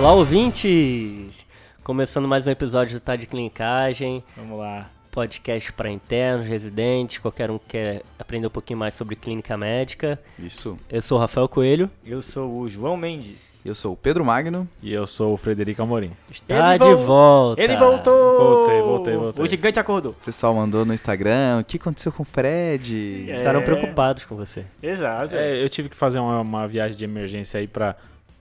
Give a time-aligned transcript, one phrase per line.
[0.00, 1.44] Olá, ouvintes!
[1.84, 4.88] Começando mais um episódio do Tá de Clinicagem, Vamos lá.
[5.10, 10.18] podcast para internos, residentes, qualquer um que quer aprender um pouquinho mais sobre clínica médica.
[10.38, 10.78] Isso.
[10.88, 11.90] Eu sou o Rafael Coelho.
[12.02, 13.60] Eu sou o João Mendes.
[13.62, 14.66] Eu sou o Pedro Magno.
[14.82, 16.12] E eu sou o Frederico Amorim.
[16.30, 17.62] Está Ele de vol- volta!
[17.62, 18.38] Ele voltou!
[18.38, 19.44] Voltei, voltei, voltei.
[19.44, 20.12] O gigante acordou.
[20.12, 21.58] O pessoal mandou no Instagram.
[21.60, 23.26] O que aconteceu com o Fred?
[23.30, 23.36] É.
[23.36, 24.64] Ficaram preocupados com você.
[24.82, 25.34] Exato.
[25.34, 27.96] É, eu tive que fazer uma, uma viagem de emergência aí pra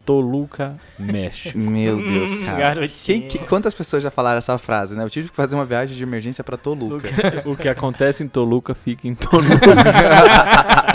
[0.05, 1.57] Toluca, México.
[1.59, 2.87] Meu Deus, cara.
[2.87, 5.03] Quem- que- quantas pessoas já falaram essa frase, né?
[5.03, 7.07] Eu tive que fazer uma viagem de emergência pra Toluca.
[7.45, 9.55] o que acontece em Toluca fica em Toluca.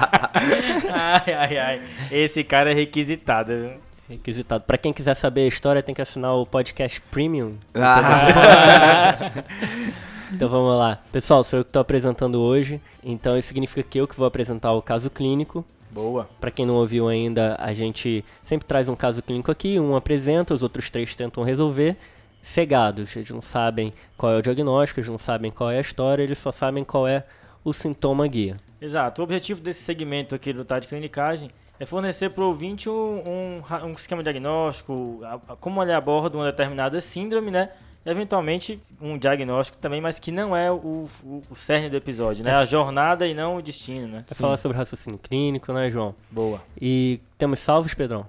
[0.96, 1.80] Ai, ai, ai.
[2.10, 3.52] Esse cara é requisitado.
[3.52, 3.70] viu?
[4.08, 4.64] Requisitado.
[4.64, 7.50] Para quem quiser saber a história, tem que assinar o podcast Premium.
[7.74, 9.30] Ah,
[10.32, 10.98] Então vamos lá.
[11.12, 12.80] Pessoal, sou eu que estou apresentando hoje.
[13.02, 15.64] Então isso significa que eu que vou apresentar o caso clínico.
[15.94, 16.28] Boa.
[16.40, 20.52] Para quem não ouviu ainda, a gente sempre traz um caso clínico aqui, um apresenta,
[20.52, 21.96] os outros três tentam resolver.
[22.42, 26.22] Cegados, eles não sabem qual é o diagnóstico, eles não sabem qual é a história,
[26.22, 27.24] eles só sabem qual é
[27.64, 28.56] o sintoma guia.
[28.80, 29.22] Exato.
[29.22, 31.48] O objetivo desse segmento aqui do de Clinicagem
[31.80, 36.36] é fornecer para o ouvinte um, um, um esquema diagnóstico, a- a- como ele aborda
[36.36, 37.70] uma determinada síndrome, né?
[38.06, 42.52] Eventualmente um diagnóstico também, mas que não é o, o, o cerne do episódio, né?
[42.52, 44.24] A jornada e não o destino, né?
[44.28, 46.14] Vai falar sobre raciocínio clínico, né, João?
[46.30, 46.62] Boa.
[46.80, 48.26] E temos salvos, Pedrão?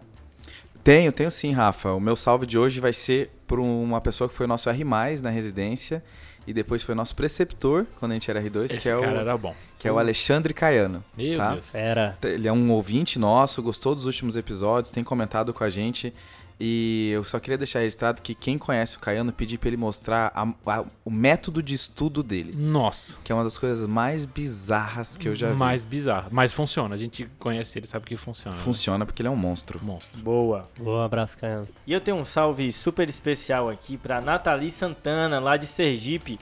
[0.86, 1.94] tenho, tenho sim, Rafa.
[1.94, 4.84] O meu salve de hoje vai ser por uma pessoa que foi nosso R+,
[5.22, 6.04] na residência.
[6.48, 9.20] E depois foi nosso preceptor, quando a gente era R2, Esse que, é cara o,
[9.20, 9.56] era bom.
[9.80, 11.04] que é o Alexandre Caiano.
[11.18, 11.54] Meu tá?
[11.54, 11.72] Deus.
[11.72, 12.16] Pera.
[12.22, 16.14] Ele é um ouvinte nosso, gostou dos últimos episódios, tem comentado com a gente.
[16.60, 20.32] E eu só queria deixar registrado que quem conhece o Caiano pedir pra ele mostrar
[20.34, 20.48] a-
[20.80, 23.18] a- o método de estudo dele, Nossa.
[23.26, 25.58] que é uma das coisas mais bizarras que eu já vi.
[25.58, 26.30] Mais bizarro.
[26.32, 26.96] Mas funciona.
[26.96, 28.56] A gente conhece ele, sabe que funciona.
[28.56, 28.64] né?
[28.64, 29.80] Funciona porque ele é um monstro.
[29.84, 30.22] Monstro.
[30.22, 30.70] Boa.
[30.80, 31.68] Boa abraço, Caiano.
[31.86, 36.40] E eu tenho um salve super especial aqui para Nathalie Santana, lá de Sergipe,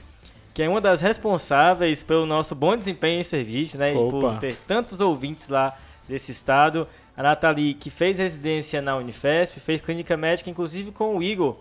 [0.54, 3.92] que é uma das responsáveis pelo nosso bom desempenho em serviço, né?
[3.92, 4.10] E Opa.
[4.20, 5.76] por ter tantos ouvintes lá
[6.08, 6.86] desse estado.
[7.16, 11.56] A Nathalie, que fez residência na Unifesp, fez clínica médica, inclusive com o Igor,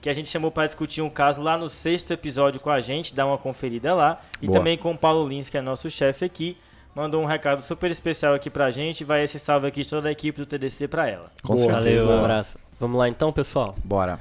[0.00, 3.14] que a gente chamou para discutir um caso lá no sexto episódio com a gente,
[3.14, 4.20] dá uma conferida lá.
[4.40, 4.58] E Boa.
[4.58, 6.56] também com o Paulo Lins, que é nosso chefe aqui.
[6.94, 9.04] Mandou um recado super especial aqui pra gente.
[9.04, 11.30] Vai esse salve aqui de toda a equipe do TDC pra ela.
[11.42, 11.72] Com Boa.
[11.72, 12.06] certeza.
[12.06, 12.58] Valeu, um abraço.
[12.78, 13.74] Vamos lá então, pessoal.
[13.84, 14.18] Bora.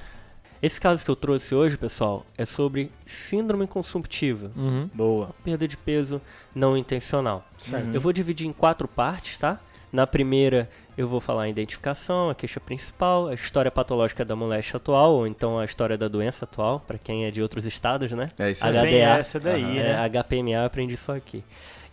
[0.62, 4.52] Esse caso que eu trouxe hoje, pessoal, é sobre síndrome consumptiva.
[4.56, 4.90] Uhum.
[4.94, 5.30] Boa.
[5.44, 6.20] Perda de peso
[6.56, 7.46] não intencional.
[7.58, 7.94] Certo.
[7.94, 9.60] Eu vou dividir em quatro partes, tá?
[9.92, 14.78] Na primeira, eu vou falar a identificação, a queixa principal, a história patológica da moléstia
[14.78, 18.30] atual, ou então a história da doença atual, pra quem é de outros estados, né?
[18.38, 18.82] É isso HDA.
[18.82, 18.90] aí.
[18.90, 19.74] Tem essa daí, Aham.
[19.74, 20.06] né?
[20.06, 21.44] É, HPMA eu aprendi só aqui.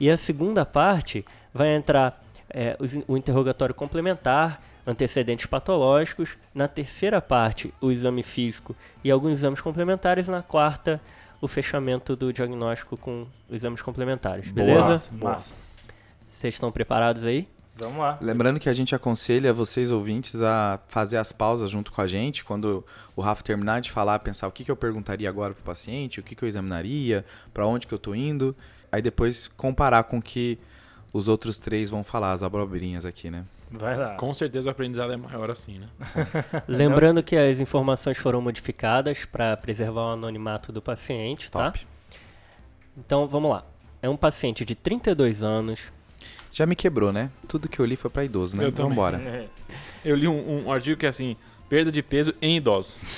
[0.00, 6.37] E a segunda parte vai entrar é, o interrogatório complementar, antecedentes patológicos.
[6.54, 10.28] Na terceira parte, o exame físico e alguns exames complementares.
[10.28, 11.00] Na quarta,
[11.41, 14.50] o fechamento do diagnóstico com exames complementares.
[14.50, 14.88] Beleza?
[14.88, 15.54] Massa, massa.
[16.28, 17.47] Vocês estão preparados aí?
[17.76, 18.18] Vamos lá.
[18.20, 22.44] Lembrando que a gente aconselha vocês ouvintes a fazer as pausas junto com a gente.
[22.44, 22.84] Quando
[23.16, 26.22] o Rafa terminar de falar, pensar o que, que eu perguntaria agora pro paciente, o
[26.22, 28.54] que, que eu examinaria, pra onde que eu tô indo.
[28.92, 30.58] Aí depois comparar com o que
[31.12, 33.44] os outros três vão falar, as abobrinhas aqui, né?
[33.70, 34.14] Vai lá.
[34.14, 35.88] Com certeza o aprendizado é maior assim, né?
[36.68, 41.72] Lembrando que as informações foram modificadas para preservar o anonimato do paciente, tá?
[41.72, 41.86] Top.
[42.96, 43.64] Então vamos lá.
[44.00, 45.92] É um paciente de 32 anos,
[46.54, 47.32] Já me quebrou, né?
[47.48, 48.65] Tudo que eu li foi pra idoso, né?
[48.65, 48.91] Eu também.
[48.91, 49.19] Vambora.
[49.19, 49.48] É.
[50.04, 51.37] Eu li um, um artigo que é assim:
[51.69, 53.03] perda de peso em idosos.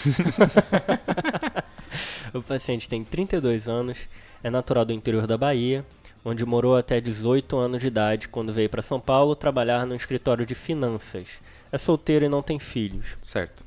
[2.35, 3.99] O paciente tem 32 anos,
[4.43, 5.85] é natural do interior da Bahia,
[6.25, 10.45] onde morou até 18 anos de idade quando veio para São Paulo trabalhar no escritório
[10.45, 11.29] de finanças.
[11.71, 13.17] É solteiro e não tem filhos.
[13.21, 13.65] Certo.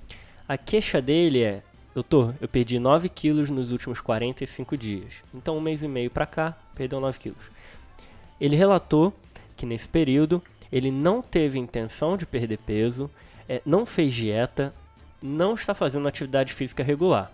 [0.48, 1.64] A queixa dele é:
[1.94, 5.16] Doutor, eu perdi 9 quilos nos últimos 45 dias.
[5.34, 7.52] Então, um mês e meio pra cá, perdeu 9 quilos.
[8.40, 9.14] Ele relatou
[9.60, 10.42] que nesse período
[10.72, 13.12] ele não teve intenção de perder peso,
[13.48, 14.74] eh, não fez dieta,
[15.22, 17.30] não está fazendo atividade física regular.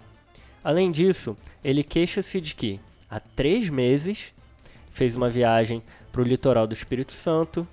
[0.63, 4.33] Além disso, ele queixa-se de que há três meses
[4.89, 7.67] fez uma viagem para o litoral do Espírito Santo,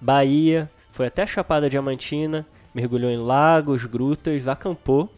[0.00, 2.44] Bahia, foi até Chapada Diamantina,
[2.74, 5.08] mergulhou em lagos, grutas, acampou.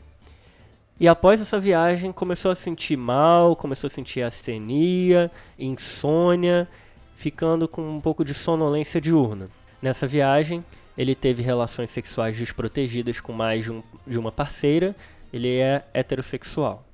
[1.00, 6.69] E após essa viagem começou a sentir mal, começou a sentir astenia, insônia,
[7.14, 9.49] ficando com um pouco de sonolência diurna.
[9.81, 10.64] Nessa viagem,
[10.96, 14.94] ele teve relações sexuais desprotegidas com mais de, um- de uma parceira,
[15.32, 16.84] ele é heterossexual.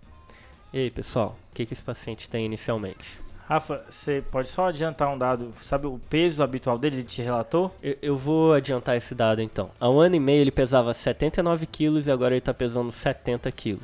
[0.72, 3.19] E aí, pessoal, o que, que esse paciente tem inicialmente?
[3.49, 5.52] Rafa, você pode só adiantar um dado?
[5.61, 6.96] Sabe o peso habitual dele?
[6.99, 7.75] Ele te relatou?
[7.82, 9.70] Eu, eu vou adiantar esse dado então.
[9.81, 13.50] Há um ano e meio ele pesava 79 quilos e agora ele tá pesando 70
[13.50, 13.82] quilos.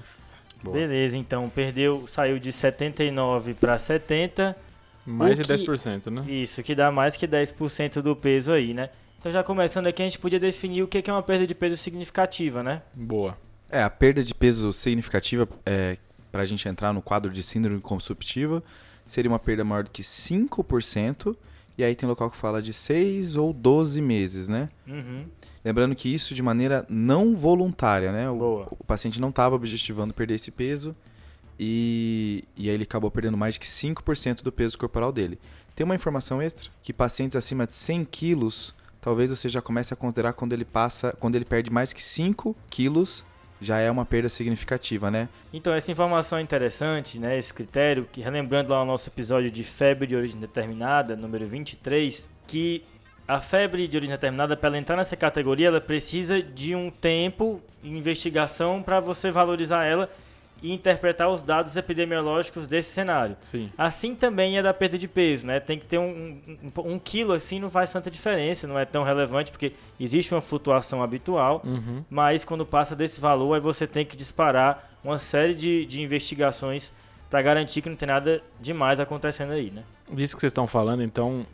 [0.63, 0.77] Boa.
[0.77, 4.57] Beleza, então perdeu, saiu de 79 para 70.
[5.07, 6.25] Mais O de que- 10%, né?
[6.31, 8.91] Isso, que dá mais que 10% do peso aí, né?
[9.19, 11.77] Então já começando aqui, a gente podia definir o que é uma perda de peso
[11.77, 12.83] significativa, né?
[12.95, 13.37] Boa.
[13.71, 15.97] É, a perda de peso significativa, é,
[16.31, 18.63] para a gente entrar no quadro de síndrome consumptiva,
[19.05, 21.37] seria uma perda maior do que 5%,
[21.79, 24.69] e aí tem local que fala de 6 ou 12 meses, né?
[24.87, 25.25] Uhum.
[25.65, 28.31] Lembrando que isso de maneira não voluntária, né?
[28.31, 28.69] O, Boa.
[28.71, 30.95] o paciente não estava objetivando perder esse peso
[31.59, 35.39] e, e aí ele acabou perdendo mais de que 5% do peso corporal dele.
[35.75, 39.97] Tem uma informação extra, que pacientes acima de 100 quilos, talvez você já comece a
[39.97, 43.25] considerar quando ele passa, quando ele perde mais que 5 quilos,
[43.61, 45.29] já é uma perda significativa, né?
[45.53, 47.39] Então, essa informação é interessante, né?
[47.39, 52.27] Esse critério, que relembrando lá o nosso episódio de febre de origem determinada, número 23,
[52.47, 52.85] que
[53.27, 57.61] a febre de origem determinada, para ela entrar nessa categoria, ela precisa de um tempo
[57.83, 60.11] investigação para você valorizar ela
[60.63, 63.37] e interpretar os dados epidemiológicos desse cenário.
[63.41, 63.71] Sim.
[63.77, 65.61] Assim também é da perda de peso, né?
[65.61, 66.41] Tem que ter um,
[66.77, 70.41] um, um quilo assim, não faz tanta diferença, não é tão relevante, porque existe uma
[70.41, 72.03] flutuação habitual, Uhum.
[72.09, 76.93] mas quando passa desse valor, aí você tem que disparar uma série de, de investigações
[77.31, 79.83] para garantir que não tem nada demais acontecendo aí, né?
[80.11, 81.45] Disso que vocês estão falando, então,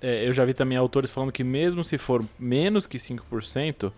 [0.00, 3.92] é, eu já vi também autores falando que mesmo se for menos que 5%,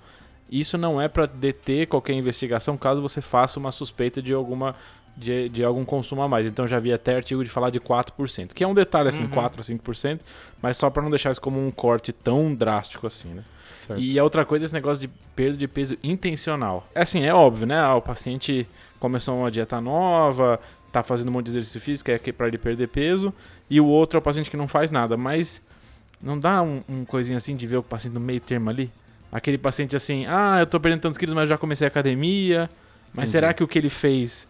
[0.50, 4.74] isso não é para deter qualquer investigação caso você faça uma suspeita de alguma
[5.16, 6.46] de, de algum consumo a mais.
[6.46, 9.30] Então já vi até artigo de falar de 4%, que é um detalhe assim, Uhum.
[9.30, 10.20] 4 a 5%,
[10.62, 13.44] mas só para não deixar isso como um corte tão drástico assim, né?
[13.78, 14.00] Certo.
[14.00, 16.86] E a outra coisa é esse negócio de perda de peso intencional.
[16.94, 17.78] É assim, é óbvio, né?
[17.78, 18.66] Ah, o paciente
[18.98, 20.60] começou uma dieta nova,
[20.92, 23.32] tá fazendo um monte de exercício físico, é para ele perder peso,
[23.68, 25.62] e o outro é o paciente que não faz nada, mas
[26.20, 28.90] não dá um, um coisinha assim de ver o paciente no meio termo ali?
[29.32, 32.68] Aquele paciente assim, ah, eu tô perdendo tantos quilos, mas já comecei a academia,
[33.14, 33.30] mas Entendi.
[33.30, 34.48] será que o que ele fez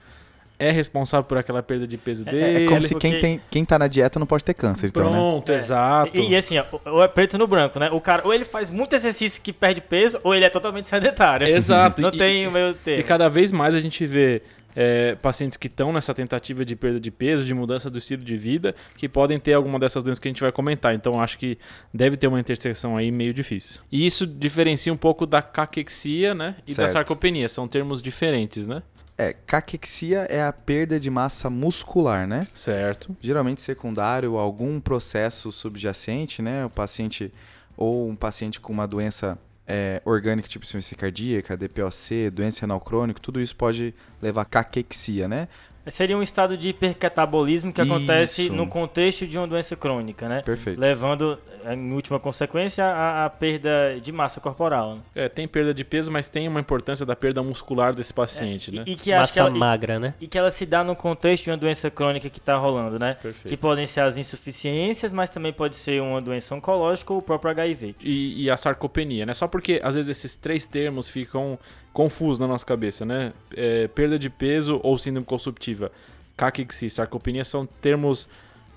[0.59, 2.65] é responsável por aquela perda de peso É- dele?
[2.65, 5.05] É como se quem, porque- tem, quem tá na dieta não pode ter câncer, então,
[5.05, 5.11] né?
[5.11, 5.55] Pronto, É.
[5.57, 6.11] exato.
[6.19, 6.55] E, e assim,
[6.87, 7.91] ou é preto no branco, né?
[7.91, 11.47] O cara, ou ele faz muito exercício que perde peso, ou ele é totalmente sedentário.
[11.47, 12.01] Exato.
[12.03, 13.01] Não E- tem o meio termo.
[13.01, 14.43] E cada vez mais a gente vê
[14.75, 18.37] é, pacientes que estão nessa tentativa de perda de peso, de mudança do estilo de
[18.37, 20.95] vida, que podem ter alguma dessas doenças que a gente vai comentar.
[20.95, 21.59] Então acho que
[21.93, 23.83] deve ter uma interseção aí meio difícil.
[23.91, 26.57] E isso diferencia um pouco da caquexia, né?
[26.67, 26.93] E da Certo.
[26.93, 27.49] sarcopenia.
[27.49, 28.83] São termos diferentes, né?
[29.19, 32.47] É, caquexia é a perda de massa muscular, né?
[32.55, 33.15] Certo.
[33.21, 36.65] geralmente secundário a algum processo subjacente, né?
[36.65, 37.31] O paciente
[37.77, 39.39] ou um paciente com uma doença
[39.73, 45.29] é, orgânica, tipo insuficiência cardíaca, DPOC, doença renal crônica, tudo isso pode levar a caquexia,
[45.29, 45.47] né?
[45.89, 48.53] Seria um estado de hipercatabolismo que acontece Isso.
[48.53, 50.43] no contexto de uma doença crônica, né?
[50.45, 50.79] Perfeito.
[50.81, 51.39] Levando,
[51.69, 54.97] em última consequência, a, a perda de massa corporal.
[54.97, 55.01] né?
[55.15, 58.75] É, tem perda de peso, mas tem uma importância da perda muscular desse paciente, E,
[58.75, 58.83] né?
[58.87, 60.15] e que acho que Massa ela, magra, né?
[60.21, 63.15] e que ela se dá no contexto de uma doença crônica que está rolando, né?
[63.15, 63.59] Que Perfeito.
[63.59, 67.97] podem ser as insuficiências, mas também pode ser uma doença oncológica ou o próprio HIV.
[68.03, 69.35] e, e a sarcopenia, né?
[69.35, 71.59] Só porque às vezes esses três termos ficam
[71.93, 73.33] confusos na nossa cabeça, né?
[73.55, 75.91] É, perda de peso ou síndrome consumptiva,
[76.37, 78.29] caquexia, sarcopenia são termos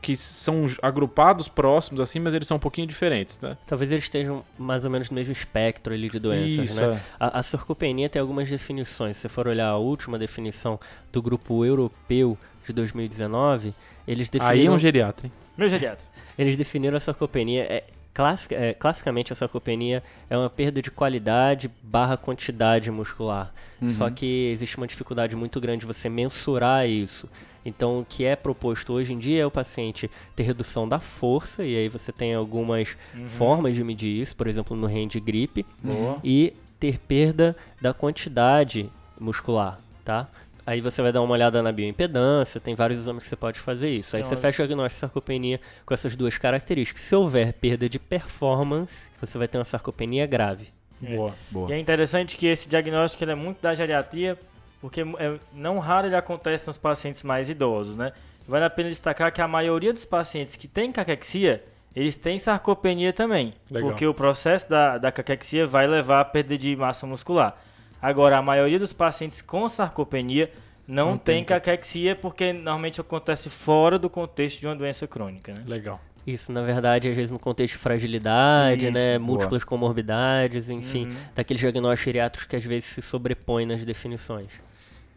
[0.02, 3.58] que são agrupados próximos assim, mas eles são um pouquinho diferentes, né?
[3.66, 6.96] Talvez eles estejam mais ou menos no mesmo espectro ali de doenças, Isso, né?
[6.96, 7.02] é.
[7.18, 9.16] A, a sarcopenia tem algumas definições.
[9.16, 10.78] Se você for olhar a última definição
[11.10, 13.74] do grupo europeu de 2019,
[14.06, 15.34] eles definiram, Aí é um geriatra, hein?
[15.58, 16.06] Meu geriatra.
[16.38, 17.64] eles definiram a sarcopenia.
[17.64, 23.54] É, classica- é, classicamente, a sarcopenia é uma perda de qualidade barra quantidade muscular.
[23.98, 27.28] Só que existe uma dificuldade muito grande de você mensurar isso.
[27.66, 31.64] Então, o que é proposto hoje em dia é o paciente ter redução da força,
[31.66, 32.96] e aí você tem algumas
[33.28, 36.18] formas de medir isso, por exemplo, no hand grip, Boa.
[36.24, 38.90] e ter perda da quantidade
[39.20, 40.28] muscular, tá?
[40.66, 43.90] Aí você vai dar uma olhada na bioimpedância, tem vários exames que você pode fazer
[43.90, 44.16] isso.
[44.16, 47.04] Aí você fecha o diagnóstico de sarcopenia com essas duas características.
[47.04, 50.68] Se houver perda de performance, você vai ter uma sarcopenia grave.
[51.02, 51.36] Boa.
[51.52, 51.70] Boa.
[51.70, 54.40] E é interessante que esse diagnóstico ele é muito da geriatria,
[54.80, 58.14] porque é, não raro ele acontece nos pacientes mais idosos, né?
[58.48, 61.64] Vale a pena destacar que a maioria dos pacientes que têm caquexia,
[61.96, 63.90] eles têm sarcopenia também, Legal.
[63.90, 67.58] porque o processo da, da caquexia vai levar à perda de massa muscular.
[68.04, 70.52] Agora, a maioria dos pacientes com sarcopenia
[70.86, 75.54] não, Não tem tem caquexia porque normalmente acontece fora do contexto de uma doença crônica,
[75.54, 75.64] né?
[75.66, 76.02] Legal.
[76.28, 79.18] Isso, na verdade, às vezes no contexto de fragilidade, Isso, né?
[79.18, 79.28] boa.
[79.30, 81.16] Múltiplas comorbidades, enfim, Uhum.
[81.34, 84.48] daqueles diagnósticos geriátricos que às vezes se sobrepõem nas definições.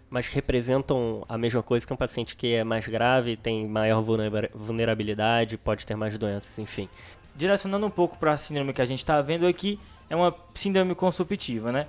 [0.08, 4.48] mas representam a mesma coisa que um paciente que é mais grave, tem maior vulnera-
[4.54, 6.88] vulnerabilidade, pode ter mais doenças, enfim.
[7.34, 10.94] direcionando um pouco para a síndrome que a gente está vendo aqui, é uma síndrome
[10.94, 11.86] consumptiva, né?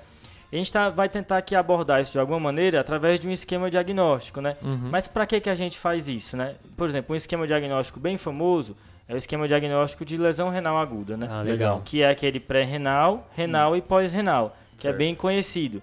[0.51, 3.69] A gente tá, vai tentar aqui abordar isso de alguma maneira através de um esquema
[3.69, 4.55] diagnóstico, né?
[4.61, 4.87] Uhum.
[4.89, 6.55] Mas para que, que a gente faz isso, né?
[6.77, 8.75] Por exemplo, um esquema diagnóstico bem famoso
[9.09, 11.27] é o esquema diagnóstico de lesão renal aguda, né?
[11.29, 11.81] Ah, legal.
[11.83, 14.95] Que é aquele pré-renal, renal e pós-renal, que Certo.
[14.95, 15.81] é bem conhecido.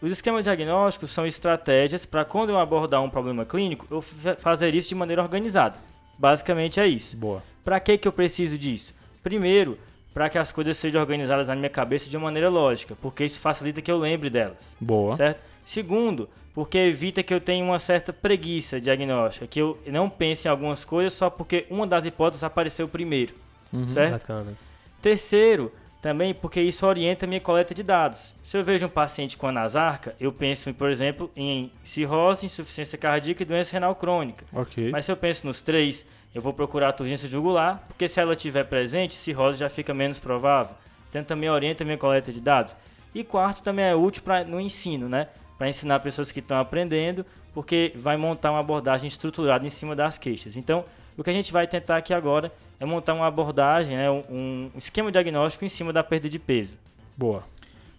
[0.00, 4.74] Os esquemas diagnósticos são estratégias para quando eu abordar um problema clínico, eu fa- fazer
[4.74, 5.76] isso de maneira organizada.
[6.18, 7.16] Basicamente é isso.
[7.18, 7.42] Boa.
[7.62, 8.94] Para que que eu preciso disso?
[9.22, 9.78] Primeiro,
[10.14, 13.38] para que as coisas sejam organizadas na minha cabeça de uma maneira lógica, porque isso
[13.38, 15.14] facilita que eu lembre delas, Boa.
[15.16, 15.40] certo?
[15.64, 20.50] Segundo, porque evita que eu tenha uma certa preguiça diagnóstica, que eu não pense em
[20.50, 23.34] algumas coisas só porque uma das hipóteses apareceu primeiro,
[23.72, 23.88] Uhum.
[23.88, 24.12] certo?
[24.14, 24.54] Bacana.
[25.00, 28.34] Terceiro, também porque isso orienta a minha coleta de dados.
[28.42, 33.42] Se eu vejo um paciente com anasarca, eu penso, por exemplo, em cirrose, insuficiência cardíaca
[33.42, 34.44] e doença renal crônica.
[34.52, 34.90] Ok.
[34.90, 38.32] Mas se eu penso nos três, eu vou procurar a turgência jugular, porque se ela
[38.32, 40.76] estiver presente, cirrose já fica menos provável.
[41.08, 42.74] Então também orienta a minha coleta de dados.
[43.14, 45.26] E quarto, também é útil no ensino, né?
[45.58, 50.16] Para ensinar pessoas que estão aprendendo, porque vai montar uma abordagem estruturada em cima das
[50.16, 50.56] queixas.
[50.56, 50.84] Então,
[51.16, 54.08] o que a gente vai tentar aqui agora é montar uma abordagem, né?
[54.10, 56.74] um, um esquema diagnóstico em cima da perda de peso.
[57.16, 57.42] Boa.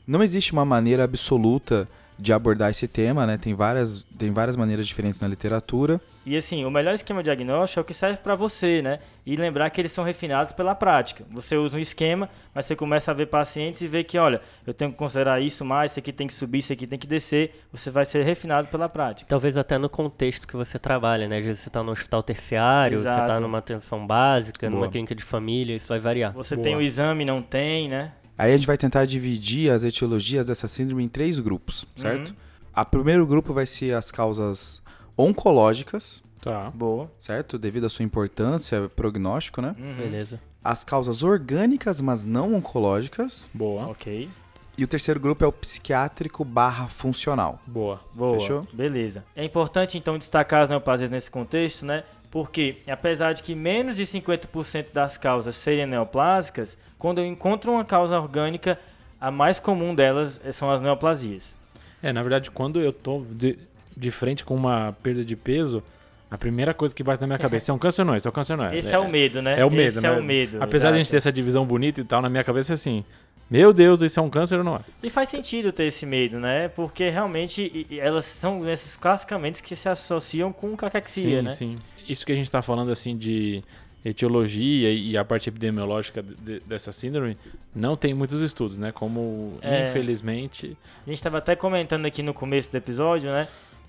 [0.08, 1.88] Não existe uma maneira absoluta
[2.22, 3.36] de abordar esse tema, né?
[3.36, 6.00] Tem várias, tem várias maneiras diferentes na literatura.
[6.24, 9.00] E assim, o melhor esquema diagnóstico é o que serve para você, né?
[9.26, 11.24] E lembrar que eles são refinados pela prática.
[11.32, 14.74] Você usa um esquema, mas você começa a ver pacientes e vê que, olha, eu
[14.74, 17.60] tenho que considerar isso mais, isso aqui tem que subir, isso aqui tem que descer.
[17.72, 19.28] Você vai ser refinado pela prática.
[19.28, 21.40] Talvez até no contexto que você trabalha, né?
[21.40, 23.42] Às vezes você está no hospital terciário, você está Exato.
[23.42, 24.80] numa atenção básica, Boa.
[24.80, 26.34] numa clínica de família, isso vai variar.
[26.34, 26.64] Você Boa.
[26.64, 28.12] tem o exame, não tem, né?
[28.42, 32.30] Aí a gente vai tentar dividir as etiologias dessa síndrome em três grupos, certo?
[32.30, 32.36] Uhum.
[32.74, 34.82] A primeiro grupo vai ser as causas
[35.16, 36.72] oncológicas, Tá.
[36.72, 37.12] Boa.
[37.20, 37.60] certo?
[37.60, 39.76] Devido à sua importância, prognóstico, né?
[39.78, 39.96] Uhum.
[39.96, 40.42] Beleza.
[40.64, 43.48] As causas orgânicas, mas não oncológicas.
[43.54, 43.86] Boa.
[43.88, 44.28] Ok.
[44.76, 47.60] E o terceiro grupo é o psiquiátrico barra funcional.
[47.68, 48.00] Boa.
[48.12, 48.40] Boa.
[48.40, 48.68] Fechou?
[48.74, 49.24] Beleza.
[49.36, 52.04] É importante então destacar as neoplasias nesse contexto, né?
[52.32, 57.84] Porque apesar de que menos de 50% das causas serem neoplásicas, quando eu encontro uma
[57.84, 58.80] causa orgânica,
[59.20, 61.54] a mais comum delas são as neoplasias.
[62.02, 63.60] É, na verdade, quando eu tô de,
[63.96, 65.84] de frente com uma perda de peso,
[66.32, 68.16] a primeira coisa que bate na minha cabeça é um câncer não?
[68.16, 68.78] Esse é um câncer ou não é?
[68.78, 69.60] Esse é, o medo, né?
[69.60, 70.08] É o medo, Esse né?
[70.08, 70.64] é o medo.
[70.64, 73.04] Apesar de a gente ter essa divisão bonita e tal, na minha cabeça é assim,
[73.52, 74.80] meu Deus, isso é um câncer ou não é?
[75.04, 76.70] E faz sentido ter esse medo, né?
[76.70, 81.52] Porque realmente elas são doenças classicamente que se associam com caquexia, sim, né?
[81.52, 81.72] sim.
[82.08, 83.62] Isso que a gente tá falando, assim, de
[84.04, 87.38] etiologia e a parte epidemiológica de- de- dessa síndrome,
[87.76, 88.92] não tem muitos estudos, né?
[88.92, 89.84] Como, É.
[89.84, 90.76] infelizmente...
[91.06, 93.48] A gente estava até comentando aqui no começo do episódio, né?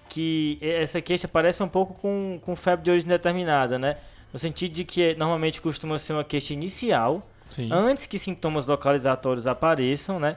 [0.09, 3.97] Que essa queixa parece um pouco com, com febre de origem determinada, né?
[4.33, 7.69] No sentido de que normalmente costuma ser uma queixa inicial, Sim.
[7.73, 10.37] antes que sintomas localizatórios apareçam, né?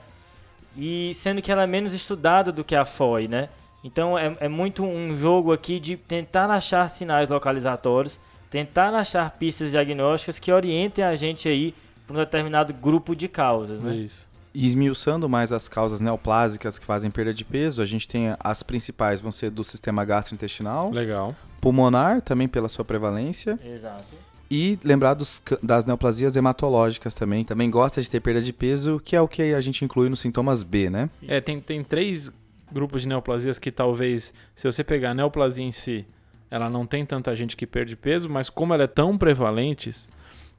[0.77, 3.50] E sendo que ela é menos estudada do que a FOI, né?
[3.84, 8.19] Então é, é muito um jogo aqui de tentar achar sinais localizatórios,
[8.50, 11.74] tentar achar pistas diagnósticas que orientem a gente aí
[12.05, 13.95] para um determinado grupo de causas, né?
[13.95, 14.27] Isso.
[14.53, 18.63] E esmiuçando mais as causas neoplásicas que fazem perda de peso, a gente tem as
[18.63, 21.36] principais vão ser do sistema gastrointestinal, Legal.
[21.60, 24.13] pulmonar, também pela sua prevalência, Exato.
[24.55, 27.43] E lembrar dos das neoplasias hematológicas também.
[27.43, 30.21] Também gosta de ter perda de peso, que é o que a gente inclui nos
[30.21, 31.09] sintomas B, né?
[31.27, 32.31] É, tem, tem três
[32.71, 36.05] grupos de neoplasias que talvez, se você pegar a neoplasia em si,
[36.50, 39.91] ela não tem tanta gente que perde peso, mas como ela é tão prevalente,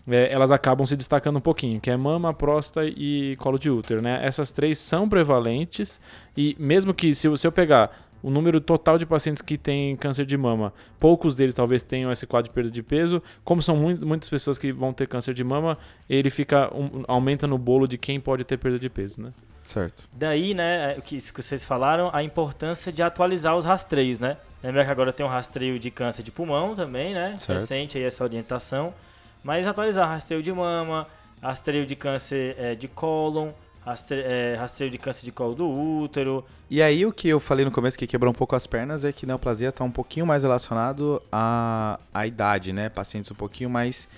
[0.06, 4.02] é, elas acabam se destacando um pouquinho, que é mama, próstata e colo de útero,
[4.02, 4.20] né?
[4.22, 5.98] Essas três são prevalentes
[6.36, 10.24] e mesmo que se, se eu pegar o número total de pacientes que têm câncer
[10.26, 13.94] de mama, poucos deles talvez tenham esse quadro de perda de peso, como são mui-
[13.94, 17.96] muitas pessoas que vão ter câncer de mama, ele fica um- aumenta no bolo de
[17.98, 19.32] quem pode ter perda de peso, né?
[19.62, 20.08] Certo.
[20.12, 24.36] Daí, né, o que, vocês falaram, a importância de atualizar os rastreios, né?
[24.62, 27.34] Lembra que agora tem um rastreio de câncer de pulmão também, né?
[27.36, 27.58] Certo.
[27.60, 28.94] Recente aí essa orientação.
[29.42, 31.06] Mas atualizar rastreio de mama,
[31.42, 33.50] rastreio de câncer eh, de cólon,
[33.86, 36.44] rastre- eh, rastreio de câncer de colo do útero.
[36.68, 39.12] E aí o que eu falei no começo que quebrou um pouco as pernas é
[39.12, 42.88] que neoplasia está um pouquinho mais relacionado à, à idade, né?
[42.88, 44.08] Pacientes um pouquinho mais,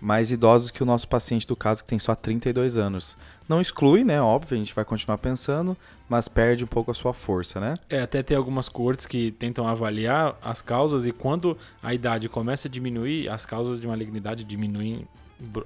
[0.00, 3.16] mais idosos que o nosso paciente do caso que tem só 32 anos.
[3.46, 4.20] Não exclui, né?
[4.20, 5.76] Óbvio, a gente vai continuar pensando,
[6.08, 7.74] mas perde um pouco a sua força, né?
[7.88, 12.68] É, até tem algumas cortes que tentam avaliar as causas e quando a idade começa
[12.68, 15.06] a diminuir, as causas de malignidade diminuem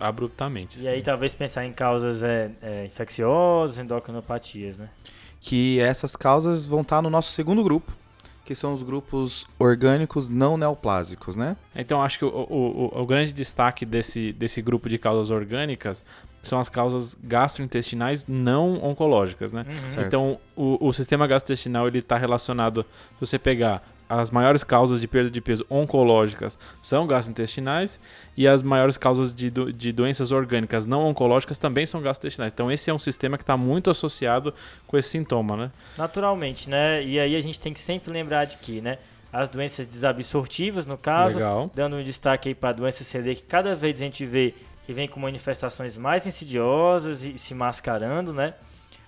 [0.00, 0.78] abruptamente.
[0.78, 1.04] E aí assim.
[1.04, 4.88] talvez pensar em causas eh, eh, infecciosas, endocrinopatias, né?
[5.40, 7.92] Que essas causas vão estar no nosso segundo grupo,
[8.44, 11.56] que são os grupos orgânicos não neoplásicos, né?
[11.74, 16.04] Então acho que o, o, o, o grande destaque desse, desse grupo de causas orgânicas
[16.42, 19.64] são as causas gastrointestinais não oncológicas, né?
[19.86, 20.06] Certo.
[20.06, 23.82] Então o, o sistema gastrointestinal ele está relacionado, se você pegar
[24.20, 27.98] as maiores causas de perda de peso oncológicas são gastrointestinais
[28.36, 32.52] e as maiores causas de, do- de doenças orgânicas não oncológicas também são gastrointestinais.
[32.52, 34.52] Então esse é um sistema que está muito associado
[34.86, 35.70] com esse sintoma, né?
[35.96, 37.02] Naturalmente, né?
[37.04, 38.98] E aí a gente tem que sempre lembrar de que, né?
[39.32, 41.70] As doenças desabsortivas, no caso, Legal.
[41.74, 44.54] dando um destaque aí para a doença celíaca, que cada vez a gente vê
[44.84, 48.52] que vem com manifestações mais insidiosas e se mascarando, né?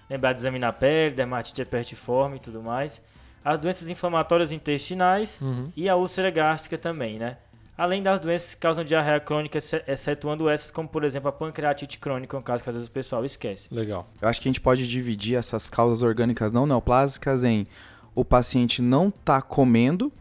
[0.08, 3.02] Lembrar de examinar a pele, dermatite herpetiforme e tudo mais.
[3.44, 5.70] As doenças inflamatórias intestinais Uhum.
[5.76, 7.36] e a úlcera gástrica também, né?
[7.76, 11.98] Além das doenças que causam diarreia crônica, exce- excetuando essas, como por exemplo a pancreatite
[11.98, 13.66] crônica, um caso que às vezes o pessoal esquece.
[13.70, 14.08] Legal.
[14.22, 17.66] Eu acho que a gente pode dividir essas causas orgânicas não neoplásicas em
[18.14, 20.12] o paciente não tá comendo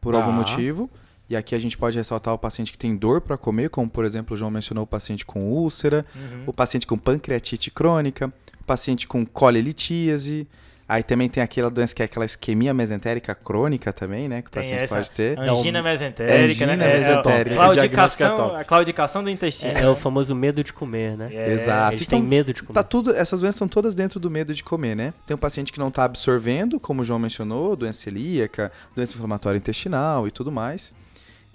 [0.00, 0.20] por Tá.
[0.20, 0.90] algum motivo.
[1.28, 4.04] E aqui a gente pode ressaltar o paciente que tem dor para comer, como por
[4.06, 6.44] exemplo o João mencionou o paciente com úlcera, Uhum.
[6.46, 10.48] o paciente com pancreatite crônica, o paciente com colelitíase.
[10.88, 14.42] Aí também tem aquela doença que é aquela isquemia mesentérica crônica também, né?
[14.42, 14.94] Que o Tem paciente essa.
[14.94, 15.38] pode ter.
[15.38, 16.84] Angina mesentérica, Angina né?
[16.90, 17.62] É, mesentérica.
[17.62, 19.78] a Esse diagnóstico é claudicação, a claudicação do intestino.
[19.78, 21.30] É, é o famoso medo de comer, né?
[21.32, 21.94] É, Exato.
[21.94, 22.74] Eles Então, têm medo de comer.
[22.74, 25.14] Tá tudo, essas doenças são todas dentro do medo de comer, né?
[25.26, 29.56] Tem um paciente que não tá absorvendo, como o João mencionou, doença celíaca, doença inflamatória
[29.56, 30.94] intestinal e tudo mais.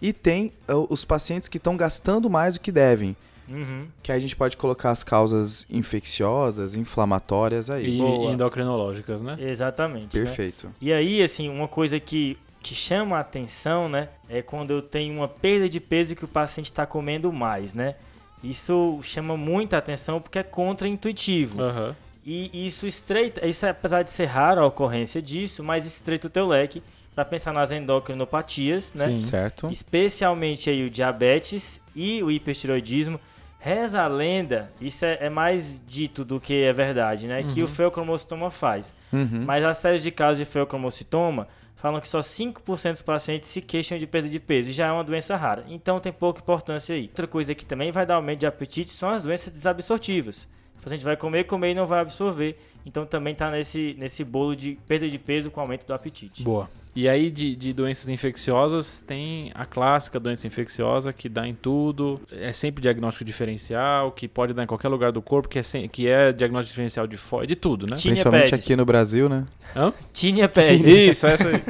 [0.02, 3.16] E tem uh, os pacientes que estão gastando mais do que devem,
[3.48, 3.88] Uhum.
[4.04, 7.96] que aí a gente pode colocar as causas infecciosas, inflamatórias aí.
[7.96, 8.32] E Boa.
[8.32, 9.38] endocrinológicas, né?
[9.40, 10.18] Exatamente.
[10.18, 10.26] né?
[10.26, 10.70] Perfeito.
[10.82, 14.10] E aí, assim, uma coisa que, que chama a atenção, né?
[14.30, 17.74] É quando eu tenho uma perda de peso e que o paciente está comendo mais,
[17.74, 17.96] né?
[18.44, 21.62] Isso chama muita atenção porque é contra-intuitivo.
[21.62, 21.96] Aham.
[22.26, 26.30] E isso estreita, isso é, apesar de ser raro a ocorrência disso, mas estreita o
[26.30, 26.84] teu leque
[27.16, 29.08] para pensar nas endocrinopatias, né?
[29.08, 29.18] Sim.
[29.18, 29.72] Certo?
[29.72, 33.20] especialmente aí o diabetes e o hipertiroidismo.
[33.68, 37.44] Reza a lenda, isso é, é mais dito do que é verdade, né?
[37.44, 38.94] Que o feocromocitoma faz.
[39.12, 39.44] Uhum.
[39.46, 43.98] Mas as séries de casos de feocromocitoma falam que só 5% dos pacientes se queixam
[43.98, 45.66] de perda de peso e já é uma doença rara.
[45.68, 47.08] Então tem pouca importância aí.
[47.10, 50.48] Outra coisa que também vai dar aumento de apetite são as doenças desabsortivas.
[50.88, 52.58] O paciente vai comer, comer e não vai absorver.
[52.86, 56.42] Então também está nesse, nesse bolo de perda de peso com aumento do apetite.
[56.44, 56.70] Boa.
[56.96, 62.20] E aí de, de doenças infecciosas tem a clássica doença infecciosa que dá em tudo,
[62.32, 65.88] é sempre diagnóstico diferencial, que pode dar em qualquer lugar do corpo, que é, sem-
[65.88, 67.96] que é diagnóstico diferencial de fora, de tudo, né?
[67.98, 69.46] Tinea Principalmente aqui no Brasil, né?
[69.76, 69.94] Hã?
[70.14, 70.90] Tinea pede.
[71.10, 71.62] Isso, essa aí.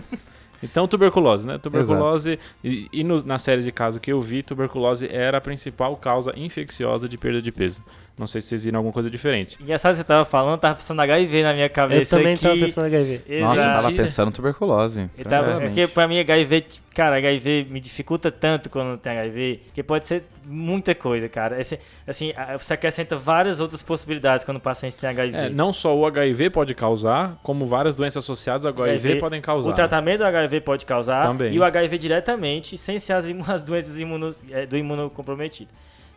[0.63, 1.57] Então, tuberculose, né?
[1.57, 5.95] Tuberculose, e, e no- na série de casos que eu vi, tuberculose era a principal
[5.97, 7.83] causa infecciosa de perda de peso.
[8.17, 9.57] Não sei se vocês viram alguma coisa diferente.
[9.61, 12.41] Engraçado que você tava falando, tava pensando HIV na minha Eu cabeça também aqui.
[12.43, 13.13] tava pensando HIV.
[13.39, 13.83] Nossa, eu Exato.
[13.83, 15.09] tava pensando em tuberculose.
[15.15, 19.11] Eu tava, é porque pra mim HIV, tipo, cara, HIV me dificulta tanto quando tem
[19.19, 21.61] HIV, que pode ser muita coisa, cara.
[21.61, 25.37] Esse, assim, a- você acrescenta várias outras possibilidades quando o paciente tem HIV.
[25.37, 29.39] É, não só o HIV pode causar, como várias doenças associadas ao HIV, HIV, podem
[29.41, 29.69] causar.
[29.69, 31.53] O tratamento do HIV pode causar Também.
[31.53, 35.69] e o HIV diretamente, sem ser as, as doenças imuno, é, do imunocomprometido.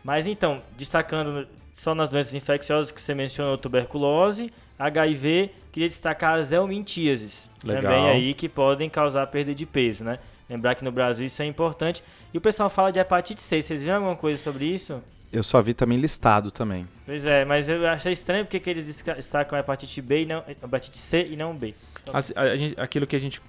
[0.03, 6.51] Mas então, destacando só nas doenças infecciosas que você mencionou, tuberculose, HIV, queria destacar as
[6.51, 7.49] helmintíases.
[7.63, 7.83] Legal.
[7.83, 10.19] Também aí que podem causar perda de peso, né?
[10.49, 12.03] Lembrar que no Brasil isso é importante.
[12.33, 13.61] E o pessoal fala de hepatite C.
[13.61, 15.01] Vocês viram alguma coisa sobre isso?
[15.31, 16.85] Eu só vi também listado também.
[17.05, 18.85] Pois é, mas eu achei estranho porque que eles
[19.15, 21.73] destacam hepatite B e não hepatite C e não B.
[22.11, 23.41] Assim, a- a gente- aquilo que a gente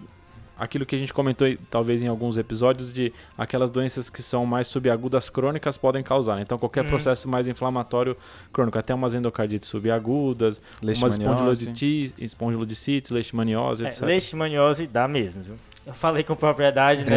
[0.62, 4.66] aquilo que a gente comentou talvez em alguns episódios de aquelas doenças que são mais
[4.68, 6.36] subagudas crônicas podem causar.
[6.36, 6.42] né?
[6.42, 6.88] Então qualquer Hum.
[6.88, 8.16] processo mais inflamatório
[8.52, 11.22] crônico, até umas endocardites subagudas, umas Leishmaniose.
[11.22, 14.02] espondiloditi- espondilodicites, leishmaniose, É, etc.
[14.02, 15.54] leishmaniose dá mesmo, viu?
[15.84, 17.16] Eu falei com propriedade, né?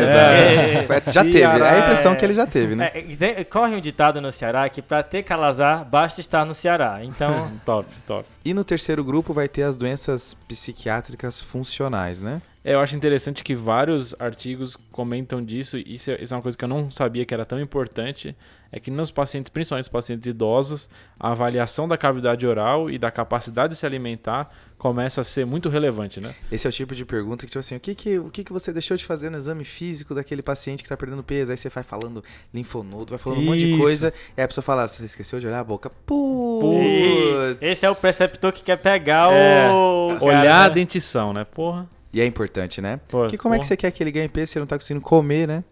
[0.87, 1.11] É.
[1.11, 2.15] Já teve, é a impressão É.
[2.15, 2.89] que ele já teve, né?
[2.95, 6.55] É, e tem- corre um ditado no Ceará que pra ter calazar, basta estar no
[6.55, 6.99] Ceará.
[7.03, 8.27] Então, top, top.
[8.43, 12.41] E no terceiro grupo vai ter as doenças psiquiátricas funcionais, né?
[12.63, 16.41] É, Eu acho interessante que vários artigos comentam disso, e isso é, isso é uma
[16.41, 18.35] coisa que eu não sabia que era tão importante,
[18.71, 23.11] é que nos pacientes, principalmente os pacientes idosos, a avaliação da cavidade oral e da
[23.11, 24.51] capacidade de se alimentar
[24.85, 26.35] começa a ser muito relevante, né?
[26.51, 28.53] Esse é o tipo de pergunta que, tipo assim, o que que, o que que
[28.53, 31.49] você deixou de fazer no exame físico daquele paciente que tá perdendo peso?
[31.51, 33.81] Aí você vai falando linfonodo, vai falando um monte de Isso.
[33.81, 35.89] coisa, e aí a pessoa fala, você esqueceu de olhar a boca?
[36.05, 37.57] Putz!
[37.61, 40.17] esse é o preceptor que quer pegar É, o.
[40.21, 40.75] Olhar a cara, né?
[40.75, 41.43] dentição, né?
[41.45, 41.87] Porra.
[42.13, 42.99] E é importante, né?
[43.07, 43.67] Pô, Porque como é que porra.
[43.69, 45.63] você quer que ele ganhe peso se ele não tá conseguindo comer, né?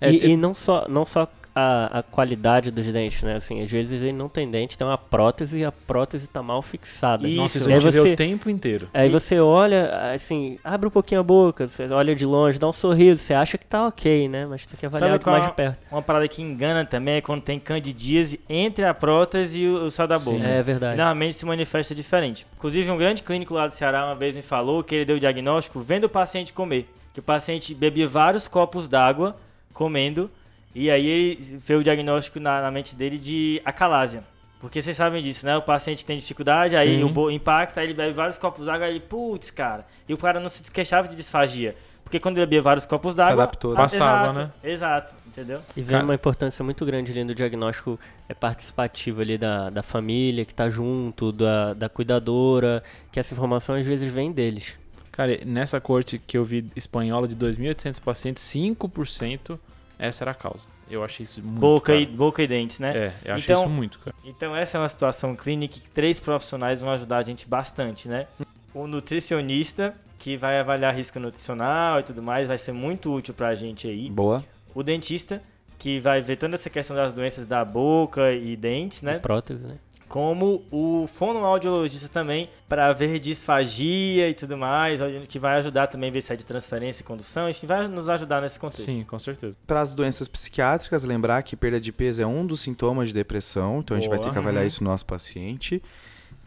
[0.00, 3.36] É, e, é- e não só, não só a, a qualidade dos dentes, né?
[3.36, 6.60] Assim, às vezes ele não tem dente, tem uma prótese e a prótese tá mal
[6.60, 7.28] fixada.
[7.28, 7.36] Isso.
[7.40, 8.88] Nossa, isso E aí vê você- o tempo inteiro.
[8.92, 12.72] Aí você olha, assim, abre um pouquinho a boca, você olha de longe, dá um
[12.72, 14.46] sorriso, você acha que tá ok, né?
[14.46, 15.78] Mas tem que avaliar Sabe mais de perto.
[15.92, 19.90] Uma parada que engana também é quando tem candidíase entre a prótese e o, o
[19.90, 20.32] céu da Sim.
[20.38, 20.44] boca.
[20.46, 20.96] É verdade.
[20.96, 22.44] Normalmente se manifesta diferente.
[22.56, 25.20] Inclusive, um grande clínico lá do Ceará uma vez me falou que ele deu o
[25.20, 26.88] diagnóstico vendo o paciente comer.
[27.12, 29.36] Que o paciente bebia vários copos d'água
[29.72, 30.28] comendo,
[30.74, 34.24] e aí ele fez o diagnóstico na, na mente dele de acalásia.
[34.60, 35.56] Porque vocês sabem disso, né?
[35.56, 37.04] O paciente tem dificuldade, aí Sim.
[37.04, 39.86] o impacta, aí ele bebe vários copos d'água, aí ele, putz, cara.
[40.08, 41.76] E o cara não se queixava de disfagia.
[42.02, 43.42] Porque quando ele bebia vários copos d'água.
[43.42, 43.76] adaptou, né?
[43.76, 44.52] ah, Passava, exato, né?
[44.62, 45.60] Exato, entendeu?
[45.76, 49.82] E vem Cara- uma importância muito grande ali no diagnóstico é participativo ali da, da
[49.82, 52.82] família que tá junto, da, da cuidadora,
[53.12, 54.74] que essa informação às vezes vem deles.
[55.12, 59.58] Cara, nessa corte que eu vi espanhola de 2.800 pacientes, 5%
[59.98, 60.66] essa era a causa.
[60.90, 61.98] Eu achei isso muito Boca cara.
[62.00, 62.96] e, boca e dentes, né?
[62.96, 64.14] É, eu achei Então- isso muito, cara.
[64.24, 68.26] Então essa é uma situação clínica que três profissionais vão ajudar a gente bastante, né?
[68.74, 73.54] O nutricionista, que vai avaliar risco nutricional e tudo mais, vai ser muito útil pra
[73.54, 74.10] gente aí.
[74.10, 74.44] Boa.
[74.74, 75.40] O dentista,
[75.78, 79.18] que vai ver toda essa questão das doenças da boca e dentes, né?
[79.18, 79.76] Prótese, né?
[80.08, 86.12] Como o fonoaudiologista também, para ver disfagia e tudo mais, que vai ajudar também a
[86.12, 88.84] ver se é de transferência e condução, enfim, vai nos ajudar nesse contexto.
[88.84, 89.56] Sim, com certeza.
[89.66, 93.80] Para as doenças psiquiátricas, lembrar que perda de peso é um dos sintomas de depressão,
[93.80, 94.32] então a gente vai ter Boa.
[94.34, 94.66] que avaliar Uhum.
[94.68, 95.82] isso no nosso paciente.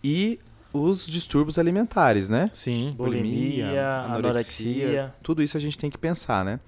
[0.03, 0.39] E
[0.71, 2.51] os distúrbios alimentares, né?
[2.53, 2.93] Sim.
[2.95, 3.69] Bulimia,
[4.01, 5.13] anorexia.
[5.23, 6.59] Tudo isso a gente tem que pensar, né?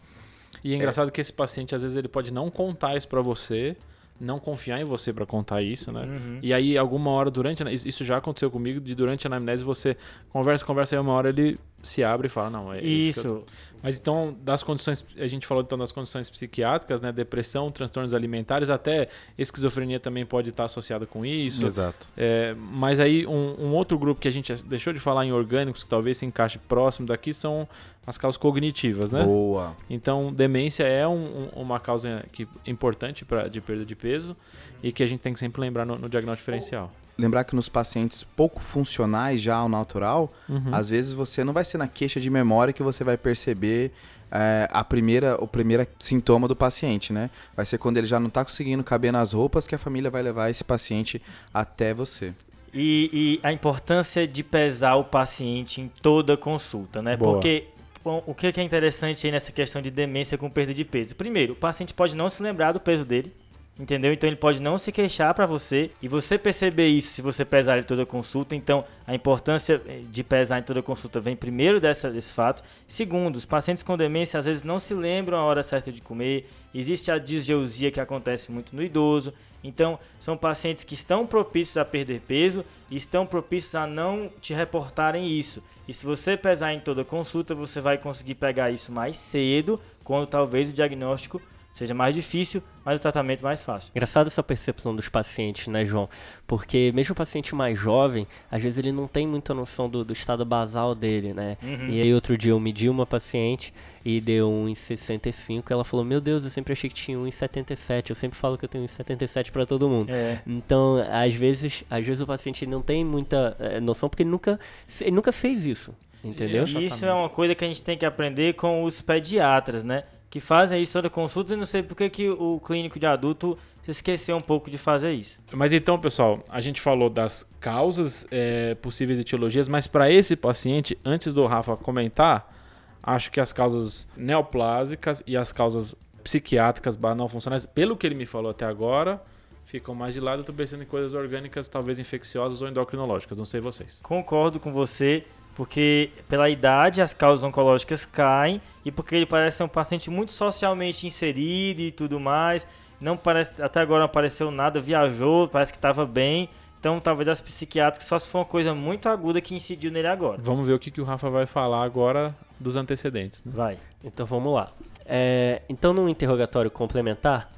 [0.63, 3.78] E é engraçado que esse paciente, às vezes, ele pode não contar isso pra você,
[4.19, 6.03] não confiar em você pra contar isso, né?
[6.03, 6.39] Uhum.
[6.41, 7.63] E aí, alguma hora durante.
[7.88, 9.95] Isso já aconteceu comigo, de durante a anamnese você
[10.29, 13.21] conversa, conversa, aí uma hora ele se abre e fala, não, é isso.
[13.21, 13.45] que eu tô- Isso.
[13.81, 17.11] Mas então, das condições, a gente falou então das condições psiquiátricas, né?
[17.11, 21.65] Depressão, transtornos alimentares, até esquizofrenia também pode estar associada com isso.
[21.65, 22.07] Exato.
[22.17, 25.83] É, mas aí um, um outro grupo que a gente deixou de falar em orgânicos,
[25.83, 27.67] que talvez se encaixe próximo daqui, são
[28.05, 29.23] as causas cognitivas, né?
[29.23, 29.75] Boa.
[29.89, 34.35] Então, demência é um- um- uma causa que, importante pra, de perda de peso
[34.83, 36.91] e que a gente tem que sempre lembrar no, no diagnóstico diferencial.
[37.17, 40.73] Lembrar que nos pacientes pouco funcionais já ao natural, Uhum.
[40.73, 43.91] às vezes você não vai ser na queixa de memória que você vai perceber
[44.31, 47.29] é, a primeira, o primeiro sintoma do paciente, né?
[47.55, 50.21] Vai ser quando ele já não tá conseguindo caber nas roupas que a família vai
[50.21, 51.21] levar esse paciente
[51.53, 52.33] até você.
[52.73, 57.17] E, e a importância de pesar o paciente em toda consulta, né?
[57.17, 57.33] Boa.
[57.33, 57.65] Porque
[58.03, 61.15] bom, o que que é interessante aí nessa questão de demência com perda de peso?
[61.15, 63.33] Primeiro, o paciente pode não se lembrar do peso dele.
[63.79, 64.11] Entendeu?
[64.11, 67.77] Então ele pode não se queixar pra você e você perceber isso se você pesar
[67.77, 68.53] ele toda consulta.
[68.53, 72.61] Então a importância eh, de pesar em toda consulta vem primeiro dessa, desse fato.
[72.85, 76.49] Segundo, os pacientes com demência às vezes não se lembram a hora certa de comer.
[76.75, 79.33] Existe a disgeusia que acontece muito no idoso.
[79.63, 84.53] Então são pacientes que estão propícios a perder peso e estão propícios a não te
[84.53, 85.63] reportarem isso.
[85.87, 90.27] E se você pesar em toda consulta, você vai conseguir pegar isso mais cedo, quando
[90.27, 91.41] talvez o diagnóstico
[91.79, 93.89] seja mais difícil, mas o tratamento mais fácil.
[93.95, 96.09] Engraçado essa percepção dos pacientes, né, João?
[96.45, 100.13] Porque mesmo o paciente mais jovem, às vezes ele não tem muita noção do, do
[100.13, 101.57] estado basal dele, né?
[101.63, 101.89] Uhum.
[101.89, 105.71] E aí outro dia eu medi uma paciente e deu 1,65.
[105.71, 108.09] Ela falou, meu Deus, eu sempre achei que tinha 1,77.
[108.09, 110.11] Eu sempre falo que eu tenho 1,77 pra todo mundo.
[110.11, 114.29] É, Então, às vezes, às vezes o paciente não tem muita eh, noção porque ele
[114.29, 114.59] nunca,
[115.01, 115.95] ele nunca fez isso.
[116.23, 116.65] Entendeu?
[116.65, 120.03] E isso é uma coisa que a gente tem que aprender com os pediatras, né?
[120.29, 123.57] Que fazem isso toda consulta e não sei por que que o clínico de adulto
[123.83, 125.39] se esqueceu um pouco de fazer isso.
[125.51, 130.97] Mas então, pessoal, a gente falou das causas, é, possíveis etiologias, mas para esse paciente,
[131.03, 132.55] antes do Rafa comentar,
[133.01, 138.25] acho que as causas neoplásicas e as causas psiquiátricas não funcionais, pelo que ele me
[138.25, 139.21] falou até agora,
[139.65, 140.41] ficam mais de lado.
[140.41, 143.99] Eu tô pensando em coisas orgânicas, talvez infecciosas ou endocrinológicas, não sei vocês.
[144.03, 145.25] Concordo com você,
[145.60, 150.32] porque pela idade as causas oncológicas caem e porque ele parece ser um paciente muito
[150.32, 152.65] socialmente inserido e tudo mais.
[153.02, 156.48] Não parece, até agora não apareceu nada, viajou, parece que estava bem.
[156.80, 160.41] Então talvez as psiquiátricas só se for uma coisa muito aguda que incidiu nele agora.
[160.41, 163.43] Vamos ver o que, que o Rafa vai falar agora dos antecedentes.
[163.43, 163.52] Né?
[163.54, 163.78] Vai.
[164.02, 164.72] Então vamos lá.
[165.06, 167.52] É, então, no interrogatório complementar,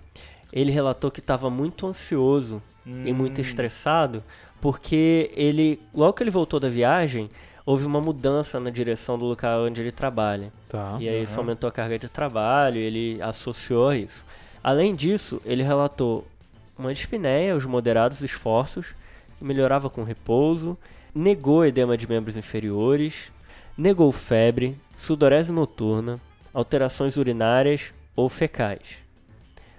[0.52, 4.24] ele relatou que estava muito ansioso e muito Hum, estressado
[4.62, 7.30] porque ele, logo que ele voltou da viagem,
[7.66, 10.52] houve uma mudança na direção do local onde ele trabalha.
[10.68, 10.98] Tá.
[11.00, 11.42] E aí isso Aham.
[11.42, 14.26] aumentou a carga de trabalho, ele associou a isso.
[14.64, 16.28] Além disso, ele relatou
[16.78, 18.96] uma dispneia aos moderados esforços,
[19.38, 20.78] que melhorava com repouso,
[21.14, 23.32] negou edema de membros inferiores,
[23.78, 26.20] negou febre, sudorese noturna,
[26.54, 29.02] alterações urinárias ou fecais.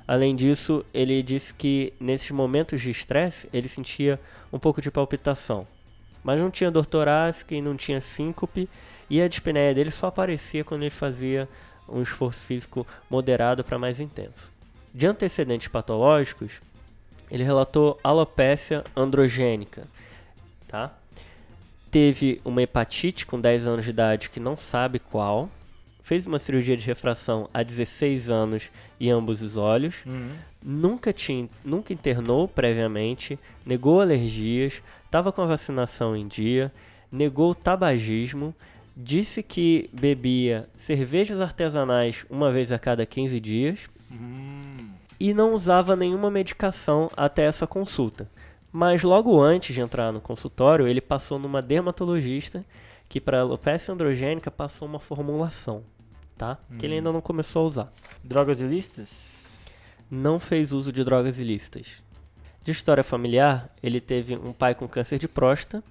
[0.07, 4.18] Além disso, ele disse que nesses momentos de estresse ele sentia
[4.53, 5.66] um pouco de palpitação,
[6.25, 8.69] mas não tinha dor torácica e não tinha síncope,
[9.11, 11.49] e a dispneia dele só aparecia quando ele fazia
[11.89, 14.51] um esforço físico moderado para mais intenso.
[14.95, 16.61] De antecedentes patológicos,
[17.31, 19.85] ele relatou alopécia androgênica,
[20.69, 20.93] tá?
[21.91, 25.51] Teve uma hepatite com 10 anos de idade que não sabe qual,
[26.03, 30.31] fez uma cirurgia de refração há 16 anos em ambos os olhos, Uhum.
[30.63, 36.72] nunca, tinha, nunca internou previamente, negou alergias, estava com a vacinação em dia,
[37.11, 38.55] negou tabagismo,
[38.96, 44.88] disse que bebia cervejas artesanais uma vez a cada 15 dias Hum.
[45.20, 48.27] e não usava nenhuma medicação até essa consulta.
[48.72, 52.64] Mas logo antes de entrar no consultório, ele passou numa dermatologista
[53.07, 55.85] que para alopecia androgênica passou uma formulação,
[56.38, 56.57] tá?
[56.79, 57.92] Que ele ainda não começou a usar.
[58.25, 59.11] Drogas ilícitas?
[60.11, 62.03] Não fez uso de drogas ilícitas.
[62.64, 65.83] De história familiar, ele teve um pai com câncer de próstata,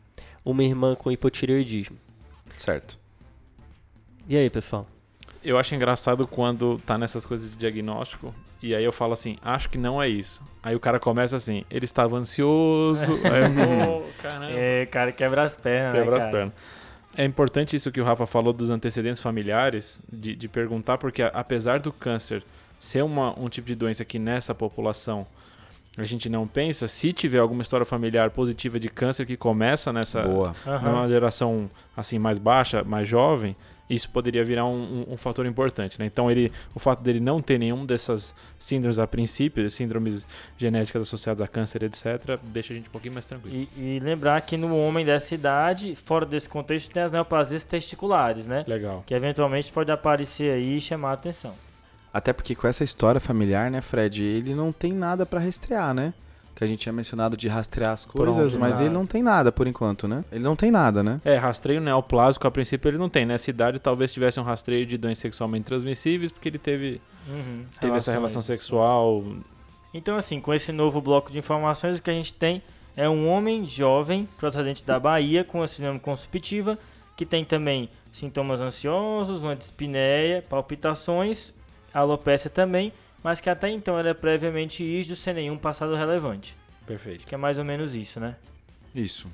[0.43, 1.97] uma irmã com hipotireoidismo.
[2.55, 2.97] Certo.
[4.27, 4.87] E aí, pessoal?
[5.43, 9.69] Eu acho engraçado quando tá nessas coisas de diagnóstico e aí eu falo assim, acho
[9.69, 10.41] que não é isso.
[10.61, 14.51] Aí o cara começa assim, ele estava ansioso, aí eu, pô, caramba.
[14.51, 16.37] É, cara, quebra as pernas, Quebra né, as cara?
[16.37, 16.53] pernas.
[17.17, 21.79] É importante isso que o Rafa falou dos antecedentes familiares, de, de perguntar, porque apesar
[21.79, 22.43] do câncer
[22.79, 25.25] ser uma, um tipo de doença que nessa população
[25.97, 30.21] a gente não pensa, se tiver alguma história familiar positiva de câncer que começa nessa
[30.21, 30.55] Boa.
[30.65, 33.55] Numa geração assim mais baixa, mais jovem,
[33.89, 35.99] isso poderia virar um, um- um fator importante.
[35.99, 36.05] Né?
[36.05, 40.25] Então ele, o fato dele não ter nenhum dessas síndromes a princípio, síndromes
[40.57, 43.53] genéticas associadas a câncer, etc., deixa a gente um pouquinho mais tranquilo.
[43.77, 48.47] E, e lembrar que no homem dessa idade, fora desse contexto, tem as neoplasias testiculares,
[48.47, 48.63] né?
[48.65, 49.03] Legal.
[49.05, 51.53] Que eventualmente pode aparecer aí e chamar a atenção.
[52.13, 56.13] Até porque com essa história familiar, né, Fred, ele não tem nada pra rastrear, né?
[56.53, 58.85] Que a gente tinha mencionado de rastrear as coisas, mas né?
[58.85, 60.23] ele não tem nada por enquanto, né?
[60.31, 61.21] Ele não tem nada, né?
[61.23, 63.25] É, rastreio neoplásico a princípio ele não tem.
[63.25, 67.63] Nessa idade talvez tivesse um rastreio de doenças sexualmente transmissíveis, porque ele teve, Uhum.
[67.79, 69.23] teve essa relação sexual.
[69.93, 72.61] Então, assim, com esse novo bloco de informações, o que a gente tem
[72.95, 76.77] é um homem jovem, procedente da Bahia, com a síndrome consumptiva,
[77.15, 81.53] que tem também sintomas ansiosos, uma dispneia, palpitações,
[81.93, 86.55] alopécia também, mas que até então era previamente ígido sem nenhum passado relevante.
[86.85, 87.25] Perfeito.
[87.25, 88.35] Que é mais ou menos isso, né?
[88.93, 89.27] Isso.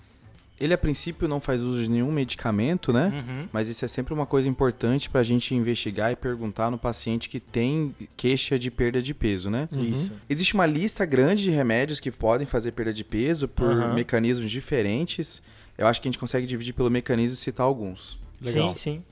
[0.59, 3.11] Ele a princípio não faz uso de nenhum medicamento, né?
[3.13, 3.47] Uhum.
[3.51, 7.39] Mas isso é sempre uma coisa importante pra gente investigar e perguntar no paciente que
[7.39, 9.69] tem queixa de perda de peso, né?
[9.71, 9.83] Uhum.
[9.83, 10.11] Isso.
[10.27, 13.93] Existe uma lista grande de remédios que podem fazer perda de peso por Aham.
[13.93, 15.43] mecanismos diferentes.
[15.77, 18.19] Eu acho que a gente consegue dividir pelo mecanismo e citar alguns.
[18.41, 18.69] Legal.
[18.69, 19.03] Sim, sim.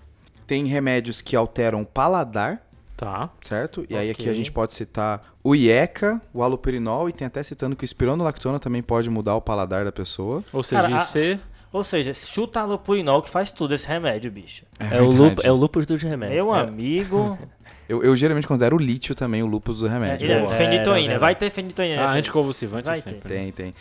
[0.47, 2.64] Tem remédios que alteram o paladar,
[2.97, 3.29] Tá.
[3.41, 3.85] certo?
[3.89, 7.75] E aí aqui a gente pode citar o IECA, o aloperinol e tem até citando
[7.75, 10.43] que o espironolactona também pode mudar o paladar da pessoa.
[10.53, 11.39] Ou seja, Cara, a- IC.
[11.73, 14.63] Ou seja, chuta alopurinol que faz tudo esse remédio, bicho.
[14.79, 15.17] É, o, verdade.
[15.17, 16.37] lupo, é o lupus dos remédios.
[16.45, 17.37] Meu É- amigo.
[17.87, 20.31] Eu, eu geralmente considero o lítio também o lupus do remédio.
[20.31, 20.49] É, boa.
[20.49, 21.13] fenitoína.
[21.13, 21.35] É, é, Vai é.
[21.35, 22.01] ter fenitoína.
[22.01, 23.29] Ah, anticonvulsivante Vai sempre.
[23.29, 23.75] Tem, tem.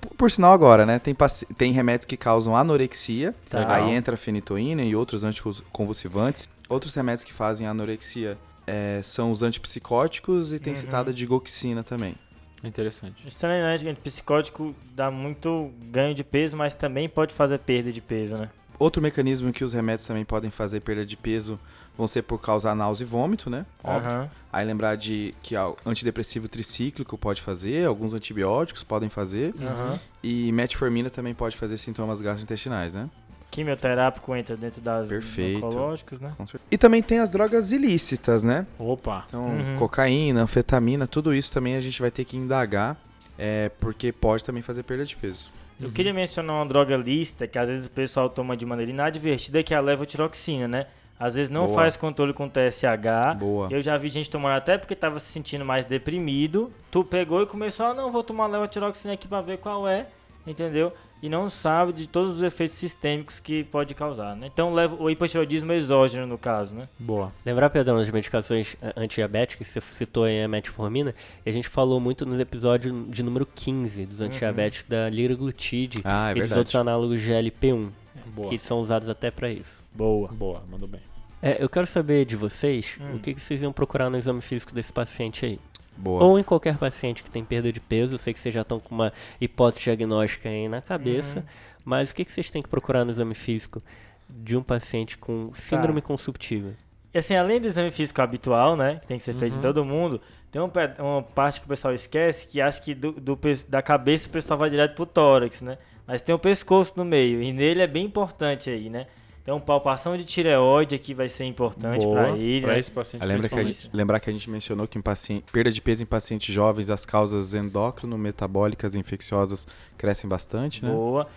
[0.00, 0.98] Por, por sinal agora, né?
[0.98, 1.16] Tem,
[1.56, 3.34] tem remédios que causam anorexia.
[3.48, 3.60] Tá.
[3.60, 3.74] Legal.
[3.74, 6.48] Aí entra a fenitoína e outros anticonvulsivantes.
[6.68, 10.78] Outros remédios que fazem anorexia é, são os antipsicóticos e tem Uhum.
[10.80, 12.14] citada a digoxina também.
[12.62, 13.26] Interessante.
[13.26, 13.94] Estranho, né?
[14.02, 18.48] Psicótico dá muito ganho de peso, mas também pode fazer perda de peso, né?
[18.78, 21.58] Outro mecanismo que os remédios também podem fazer perda de peso
[21.96, 23.64] vão ser por causar náusea e vômito, né?
[23.82, 24.10] Óbvio.
[24.10, 24.30] Aham.
[24.52, 29.54] Aí lembrar de que ó, antidepressivo tricíclico pode fazer, alguns antibióticos podem fazer.
[29.60, 29.98] Aham.
[30.22, 33.08] E metformina também pode fazer sintomas gastrointestinais, né?
[33.50, 35.64] Quimioterápico entra dentro das Perfeito.
[35.64, 36.32] oncológicos, né?
[36.70, 38.66] E também tem as drogas ilícitas, né?
[38.78, 39.24] Opa.
[39.28, 39.76] Então, Uhum.
[39.78, 42.96] cocaína, anfetamina, tudo isso também a gente vai ter que indagar,
[43.38, 45.50] é, porque pode também fazer perda de peso.
[45.80, 49.62] Eu queria mencionar uma droga lista que às vezes o pessoal toma de maneira inadvertida,
[49.62, 50.86] que é a levotiroxina, né?
[51.18, 51.74] Às vezes não Boa.
[51.76, 53.38] faz controle com TSH.
[53.38, 53.68] Boa.
[53.70, 56.72] Eu já vi gente tomando até porque tava se sentindo mais deprimido.
[56.90, 60.06] Tu pegou e começou, ah, não, vou tomar levotiroxina aqui pra ver qual é,
[60.46, 60.92] entendeu?
[61.22, 64.50] E não sabe de todos os efeitos sistêmicos que pode causar, né?
[64.52, 66.86] Então leva o hipotiroidismo exógeno no caso, né?
[66.98, 67.32] Boa.
[67.46, 71.14] Lembrar, Pedrão, das medicações eh, antidiabéticas, você citou aí a metformina,
[71.46, 76.28] e a gente falou muito no episódio de número 15 dos antidiabéticos da liraglutide Ah,
[76.28, 76.58] é e dos verdade.
[76.58, 77.88] outros análogos de GLP-1,
[78.26, 78.48] Boa.
[78.48, 79.82] que são usados até para isso.
[79.92, 80.28] Boa.
[80.28, 81.00] Boa, mandou bem.
[81.42, 83.16] É, eu quero saber de vocês Hum.
[83.16, 85.60] o que, que vocês iam procurar no exame físico desse paciente aí.
[85.96, 86.24] Boa.
[86.24, 88.14] Ou em qualquer paciente que tem perda de peso.
[88.14, 91.38] Eu sei que vocês já estão com uma hipótese diagnóstica aí na cabeça.
[91.40, 91.44] Uhum.
[91.84, 93.82] Mas o que, que vocês têm que procurar no exame físico
[94.28, 96.70] de um paciente com síndrome consumptiva?
[97.12, 98.96] E assim, além do exame físico habitual, né?
[99.02, 99.58] Que tem que ser feito Uhum.
[99.58, 102.92] em todo mundo, tem um pe- uma parte que o pessoal esquece que acha que
[102.94, 105.78] do, do da cabeça o pessoal vai direto pro tórax, né?
[106.06, 109.06] Mas tem o pescoço no meio, e nele é bem importante aí, né?
[109.44, 112.62] Então, palpação de tireoide aqui vai ser importante para ele.
[112.62, 112.78] pra né?
[112.78, 113.22] esse paciente.
[113.22, 115.82] Ah, lembra que a gente, lembrar que a gente mencionou que em paciente, perda de
[115.82, 119.66] peso em pacientes jovens, as causas endócrino-metabólicas infecciosas
[119.98, 120.90] crescem bastante, né?
[120.90, 121.28] Boa.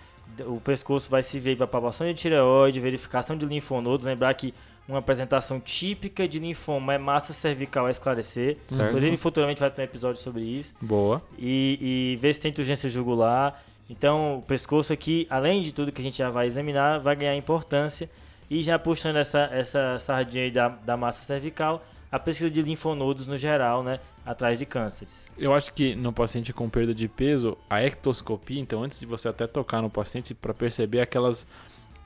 [0.46, 4.06] O pescoço vai se ver para palpação de tireoide, verificação de linfonodos.
[4.06, 4.54] Lembrar que
[4.88, 8.58] uma apresentação típica de linfoma é massa cervical a esclarecer.
[8.68, 8.88] Certo.
[8.88, 10.74] Inclusive, futuramente vai ter um episódio sobre isso.
[10.80, 11.22] Boa.
[11.38, 13.62] E, e ver se tem turgência jugular.
[13.90, 17.36] Então, o pescoço aqui, além de tudo que a gente já vai examinar, vai ganhar
[17.36, 18.10] importância.
[18.50, 23.28] E já puxando essa, essa sardinha aí da, da massa cervical, a pesquisa de linfonodos
[23.28, 24.00] no geral, né?
[24.26, 25.28] Atrás de cânceres.
[25.38, 29.28] Eu acho que no paciente com perda de peso, a ectoscopia, então antes de você
[29.30, 31.48] até tocar no paciente para perceber aquelas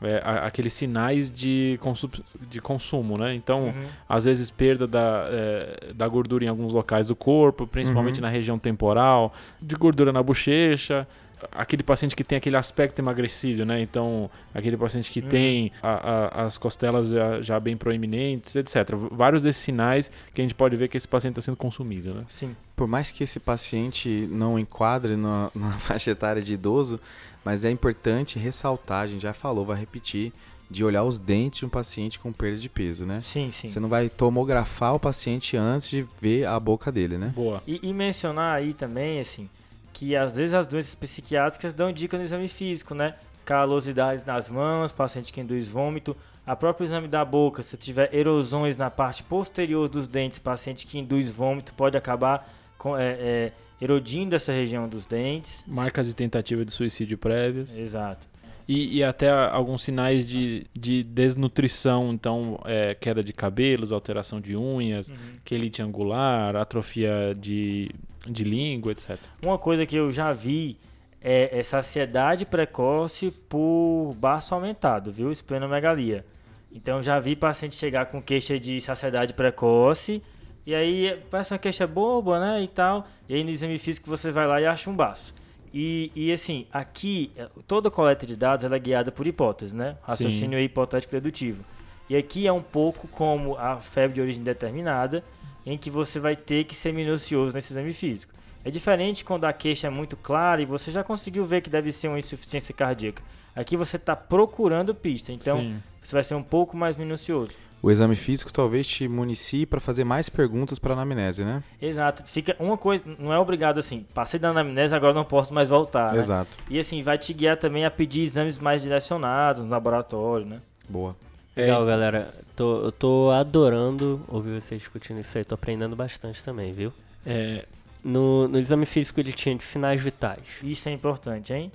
[0.04, 2.10] é, aqueles sinais de, consu
[2.50, 3.36] de consumo, né?
[3.36, 3.88] Então, Uhum.
[4.10, 8.24] às vezes perda da, é, da gordura em alguns locais do corpo, principalmente Uhum.
[8.24, 11.08] na região temporal, de gordura na bochecha,
[11.52, 13.82] aquele paciente que tem aquele aspecto emagrecido, né?
[13.82, 15.28] Então, aquele paciente que Uhum.
[15.30, 18.96] tem a- a- as costelas já, já bem proeminentes, etc.
[19.12, 22.26] Vários desses sinais que a gente pode ver que esse paciente está sendo consumido, né?
[22.30, 22.56] Sim.
[22.76, 27.00] Por mais que esse paciente não enquadre na, na faixa etária de idoso,
[27.46, 30.32] mas é importante ressaltar, a gente já falou, vai repetir,
[30.70, 33.20] de olhar os dentes de um paciente com perda de peso, né?
[33.22, 33.68] Sim, sim.
[33.68, 37.34] Você não vai tomografar o paciente antes de ver a boca dele, né?
[37.36, 37.62] Boa.
[37.68, 39.50] E, e mencionar aí também, assim,
[39.94, 43.16] que às vezes as doenças psiquiátricas dão dica no exame físico, né?
[43.46, 46.16] Calosidades nas mãos, paciente que induz vômito.
[46.46, 50.98] A próprio exame da boca, se tiver erosões na parte posterior dos dentes, paciente que
[50.98, 55.64] induz vômito pode acabar com, é, é, erodindo essa região dos dentes.
[55.68, 57.78] Marcas de tentativa de suicídio prévias.
[57.78, 58.32] Exato.
[58.68, 64.56] E, e até alguns sinais de, de desnutrição, então é, queda de cabelos, alteração de
[64.56, 67.92] unhas, quelite angular, atrofia de,
[68.28, 69.18] de língua, etc.
[69.44, 70.78] Uma coisa que eu já vi
[71.22, 75.32] é, é saciedade precoce por baço aumentado, viu?
[75.32, 76.26] Esplenomegalia.
[76.72, 80.24] Então já vi paciente chegar com queixa de saciedade precoce
[80.66, 83.08] e aí parece uma queixa boba, né, e tal.
[83.28, 85.34] E aí no exame físico você vai lá e acha um baço.
[85.74, 89.96] E, e assim, aqui, eh, toda coleta de dados ela é guiada por hipótese, né?
[90.04, 91.64] Raciocínio hipotético dedutivo.
[92.10, 95.24] E aqui é um pouco como a febre de origem determinada,
[95.66, 98.34] em que você vai ter que ser minucioso nesse exame físico.
[98.64, 101.92] É diferente quando a queixa é muito clara e você já conseguiu ver que deve
[101.92, 103.24] ser uma insuficiência cardíaca.
[103.56, 105.82] Aqui você está procurando pista, então Sim.
[106.02, 107.52] você vai ser um pouco mais minucioso.
[107.84, 111.64] O exame físico talvez te municie para fazer mais perguntas para anamnese, né?
[111.82, 112.24] Exato.
[112.28, 116.14] Fica uma coisa, não é obrigado assim, passei da anamnese, agora não posso mais voltar.
[116.14, 116.20] né?
[116.20, 116.58] Exato.
[116.70, 120.62] E assim, vai te guiar também a pedir exames mais direcionados no laboratório, né?
[120.88, 121.16] Boa.
[121.56, 122.34] É, Legal, galera.
[122.56, 125.44] Tô, eu tô adorando ouvir vocês discutindo isso aí.
[125.44, 126.94] Tô aprendendo bastante também, viu?
[127.26, 127.66] é,
[128.04, 130.44] No, no exame físico ele tinha de sinais vitais.
[130.64, 131.72] Isso é importante, hein?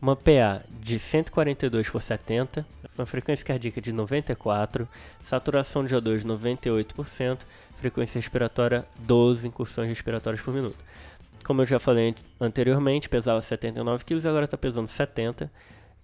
[0.00, 2.64] Uma PA de 142 por 70,
[2.96, 4.88] uma frequência cardíaca de 94,
[5.24, 7.38] saturação de O2 de 98%,
[7.78, 10.76] frequência respiratória 12 incursões respiratórias por minuto.
[11.44, 15.50] Como eu já falei anteriormente, pesava 79 kg, agora está pesando 70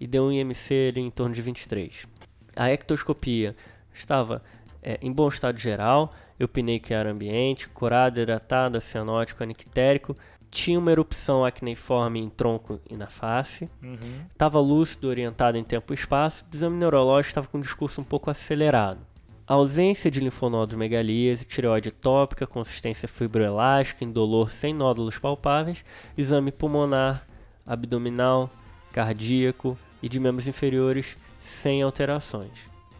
[0.01, 2.07] e deu um IMC ali em torno de 23.
[2.57, 3.55] A ectoscopia
[3.95, 4.43] estava
[4.83, 10.17] é, em bom estado geral, eu pinei que era ambiente, curado, hidratado, cianótico, anictérico,
[10.51, 14.21] tinha uma erupção acneiforme em tronco e na face, Uhum.
[14.31, 18.05] estava lúcido, orientado em tempo e espaço, o exame neurológico estava com um discurso um
[18.05, 19.01] pouco acelerado.
[19.47, 25.85] A ausência de linfonodos megalíase, tireoide tópica, consistência fibroelástica, indolor sem nódulos palpáveis,
[26.17, 27.27] exame pulmonar,
[27.67, 28.49] abdominal,
[28.93, 32.53] cardíaco e de membros inferiores sem alterações.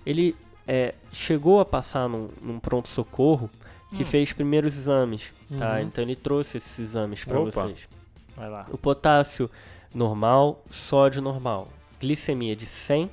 [0.05, 3.51] Ele é, chegou a passar num, num pronto-socorro
[3.95, 4.07] que Hum.
[4.07, 5.75] fez primeiros exames, tá?
[5.75, 5.81] Uhum.
[5.81, 7.89] Então ele trouxe esses exames para vocês.
[8.37, 8.67] Vai lá.
[8.71, 9.49] O potássio
[9.95, 11.69] normal, sódio normal,
[12.01, 13.11] glicemia de 100,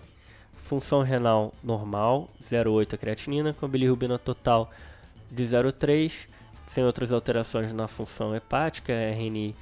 [0.64, 4.72] função renal normal, 0,8 a creatinina, com bilirrubina total
[5.30, 6.28] de 0,3,
[6.68, 9.56] sem outras alterações na função hepática, a RNI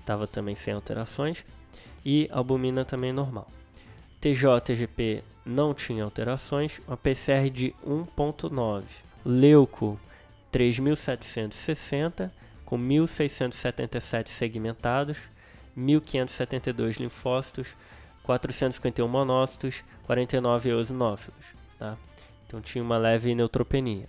[0.00, 1.44] estava também sem alterações,
[2.04, 3.48] e albumina também normal.
[4.26, 8.82] TJ, TGP não tinha alterações, uma PCR de 1.9.
[9.24, 10.00] Leuco
[10.52, 12.32] 3.760,
[12.64, 15.18] com 1.677 segmentados,
[15.78, 17.68] 1.572 linfócitos,
[18.24, 21.46] 451 monócitos, 49 eosinófilos.
[21.78, 21.96] Tá?
[22.44, 24.08] Então tinha uma leve neutropenia.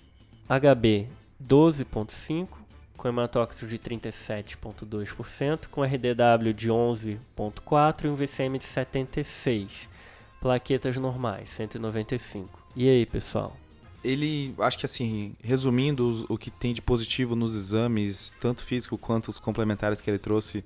[0.49, 1.09] HB
[1.43, 2.47] 12.5,
[2.95, 9.96] com hematócrito de 37.2%, com RDW de 11.4 e um VCM de 76.
[10.41, 12.47] Plaquetas normais, 195.
[12.75, 13.55] E aí, pessoal?
[14.03, 18.97] ele, acho que assim, resumindo os- o que tem de positivo nos exames, tanto físico
[18.97, 20.63] quanto os complementares que ele trouxe,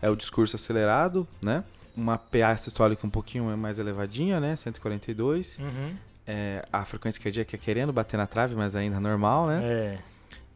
[0.00, 1.64] é o discurso acelerado, né?
[1.96, 4.54] Uma PA sistólica um pouquinho mais elevadinha, né?
[4.54, 5.58] 142.
[5.58, 5.94] Uhum.
[6.26, 9.60] É, a frequência cardíaca querendo bater na trave, mas ainda normal, né?
[9.64, 9.98] É.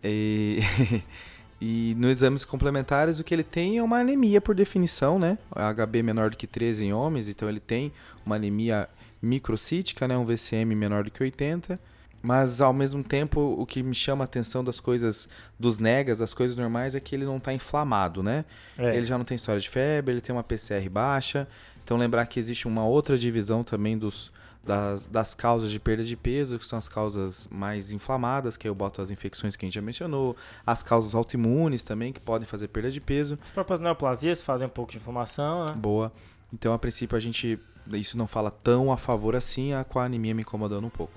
[0.05, 0.59] E,
[1.61, 5.39] e nos exames complementares, o que ele tem é uma anemia por definição, né?
[5.53, 7.93] HB menor do que 13 em homens, então ele tem
[8.25, 8.89] uma anemia
[9.21, 10.17] microcítica, né?
[10.17, 11.79] Um VCM menor do que 80.
[12.21, 15.29] Mas ao mesmo tempo, o que me chama a atenção das coisas,
[15.59, 18.45] dos negas, das coisas normais, é que ele não está inflamado, né?
[18.77, 18.97] é.
[18.97, 21.47] Ele já não tem história de febre, ele tem uma PCR baixa.
[21.85, 24.33] Então lembrar que existe uma outra divisão também dos,
[24.69, 28.75] das, das causas de perda de peso, que são as causas mais inflamadas, que eu
[28.75, 32.69] boto as infecções que a gente já mencionou, as causas autoimunes também, que podem fazer
[32.69, 33.39] perda de peso.
[33.43, 35.73] As próprias neoplasias fazem um pouco de inflamação, né?
[35.73, 36.13] Boa.
[36.53, 37.59] Então, a princípio, a gente.
[37.93, 41.15] Isso não fala tão a favor assim, a, com a anemia me incomodando um pouco.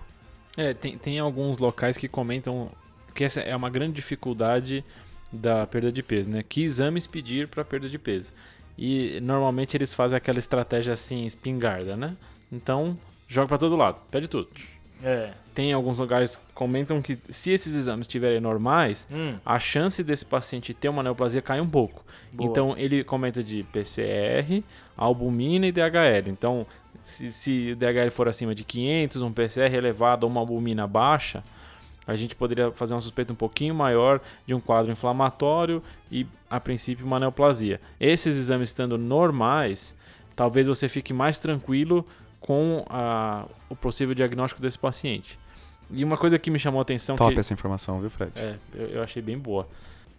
[0.56, 2.72] É, tem, tem alguns locais que comentam
[3.14, 4.86] que essa é uma grande dificuldade
[5.30, 6.42] da perda de peso, né?
[6.42, 8.32] Que exames pedir para perda de peso.
[8.78, 12.16] E normalmente eles fazem aquela estratégia assim, espingarda, né?
[12.50, 12.98] Então,
[13.32, 14.50] joga para todo lado, pede tudo.
[15.04, 15.32] É.
[15.56, 20.26] Tem alguns lugares que comentam que se esses exames estiverem normais, Hum, a chance desse
[20.26, 22.04] paciente ter uma neoplasia cai um pouco.
[22.32, 22.50] boa.
[22.50, 24.64] Então ele comenta de PCR,
[24.96, 26.30] albumina e DHL.
[26.30, 26.66] Então,
[27.04, 31.44] se, se o DHL for acima de 500, um PCR elevado ou uma albumina baixa,
[32.06, 36.60] a gente poderia fazer uma suspeita um pouquinho maior de um quadro inflamatório e, a
[36.60, 37.80] princípio, uma neoplasia.
[38.00, 39.96] Esses exames estando normais,
[40.36, 42.06] talvez você fique mais tranquilo
[42.42, 45.40] com a- o possível diagnóstico desse paciente.
[45.90, 48.32] E uma coisa que me chamou a atenção Top que essa informação, viu, Fred?
[48.36, 49.68] é, eu, eu achei bem boa.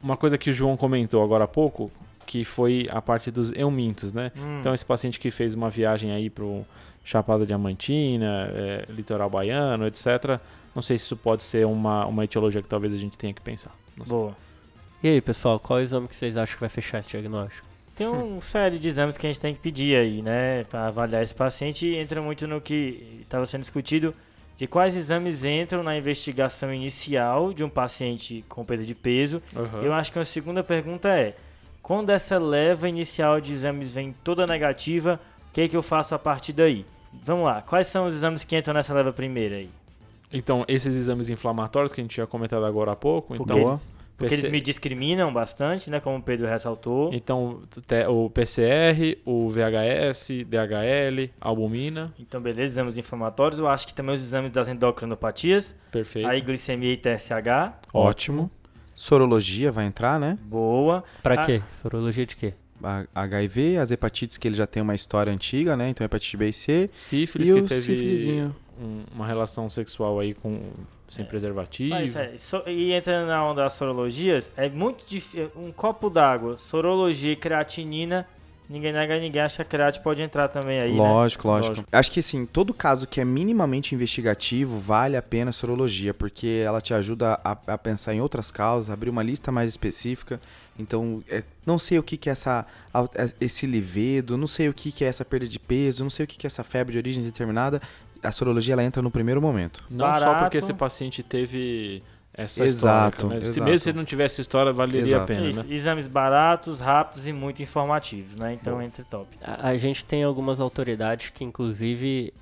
[0.03, 1.91] Uma coisa que o João comentou agora há pouco,
[2.27, 4.33] que foi a parte dos eumintos, né?
[4.37, 6.65] Hum, Então esse paciente que fez uma viagem aí pro
[7.05, 10.39] Chapada Diamantina, é, litoral baiano, etc.
[10.75, 13.41] Não sei se isso pode ser uma, uma etiologia que talvez a gente tenha que
[13.41, 13.75] pensar.
[14.07, 14.35] Boa.
[15.03, 17.67] E aí, pessoal, qual exame que vocês acham que vai fechar esse diagnóstico?
[17.97, 21.23] Tem uma série de exames que a gente tem que pedir aí, né, para avaliar
[21.23, 24.15] esse paciente e entra muito no que estava sendo discutido
[24.57, 29.43] de quais exames entram na investigação inicial de um paciente com perda de peso.
[29.55, 29.83] Aham.
[29.83, 31.35] Eu acho que uma segunda pergunta é:
[31.83, 35.21] quando essa leva inicial de exames vem toda negativa,
[35.51, 36.87] o que é que eu faço a partir daí?
[37.25, 39.71] Vamos lá, quais são os exames que entram nessa leva primeira aí?
[40.33, 43.95] Então, esses exames inflamatórios que a gente tinha comentado agora há pouco, Porque, então, eles,
[44.17, 47.11] porque PC eles me discriminam bastante, né, como o Pedro ressaltou.
[47.13, 47.63] então
[48.09, 53.59] o PCR, o VHS, DHL, albumina, Então, beleza, exames inflamatórios.
[53.59, 55.75] Eu acho que também os exames das endocrinopatias.
[55.91, 56.29] perfeito.
[56.29, 57.73] Aí, glicemia e TSH.
[57.93, 58.51] Ótimo.
[58.95, 60.39] Sorologia vai entrar, né?
[60.45, 61.03] Boa.
[61.23, 61.45] Pra Ah.
[61.47, 61.63] quê?
[61.81, 62.55] Sorologia de quê?
[62.85, 65.89] A- HIV, as hepatites que ele já tem uma história antiga, né?
[65.89, 66.91] Então, hepatite B e C.
[66.93, 68.51] Sífilis E que o teve
[68.81, 70.61] um- uma relação sexual aí com
[71.13, 71.29] sem É.
[71.29, 71.91] preservativo.
[71.91, 75.51] Mas, é, so- e entrando na onda das sorologias, é muito difícil.
[75.55, 78.27] Um copo d'água, sorologia e creatinina.
[78.71, 80.97] Ninguém nega, ninguém acha que a creat pode entrar também aí, né?
[80.97, 81.89] lógico, lógico, Lógico.
[81.93, 86.63] Acho que assim, todo caso que é minimamente investigativo vale a pena a sorologia, porque
[86.65, 90.41] ela te ajuda a, a pensar em outras causas, abrir uma lista mais específica.
[90.79, 92.65] Então, é, não sei o que, que é essa,
[93.39, 96.27] esse livedo, não sei o que, que é essa perda de peso, não sei o
[96.27, 97.83] que, que é essa febre de origem determinada.
[98.23, 99.83] A sorologia ela entra no primeiro momento.
[99.91, 100.41] Não só Barato.
[100.45, 102.03] porque esse paciente teve
[102.35, 103.35] essa Exato, história.
[103.35, 103.41] Né?
[103.41, 103.65] Se exato.
[103.65, 105.25] mesmo se ele não tivesse história, valeria Exato.
[105.25, 105.75] a pena, Isso, né?
[105.75, 108.55] Exames baratos, rápidos e muito informativos, né?
[108.55, 108.85] Então, Boa.
[108.85, 109.27] entre top.
[109.43, 112.33] A, a gente tem algumas autoridades que, inclusive,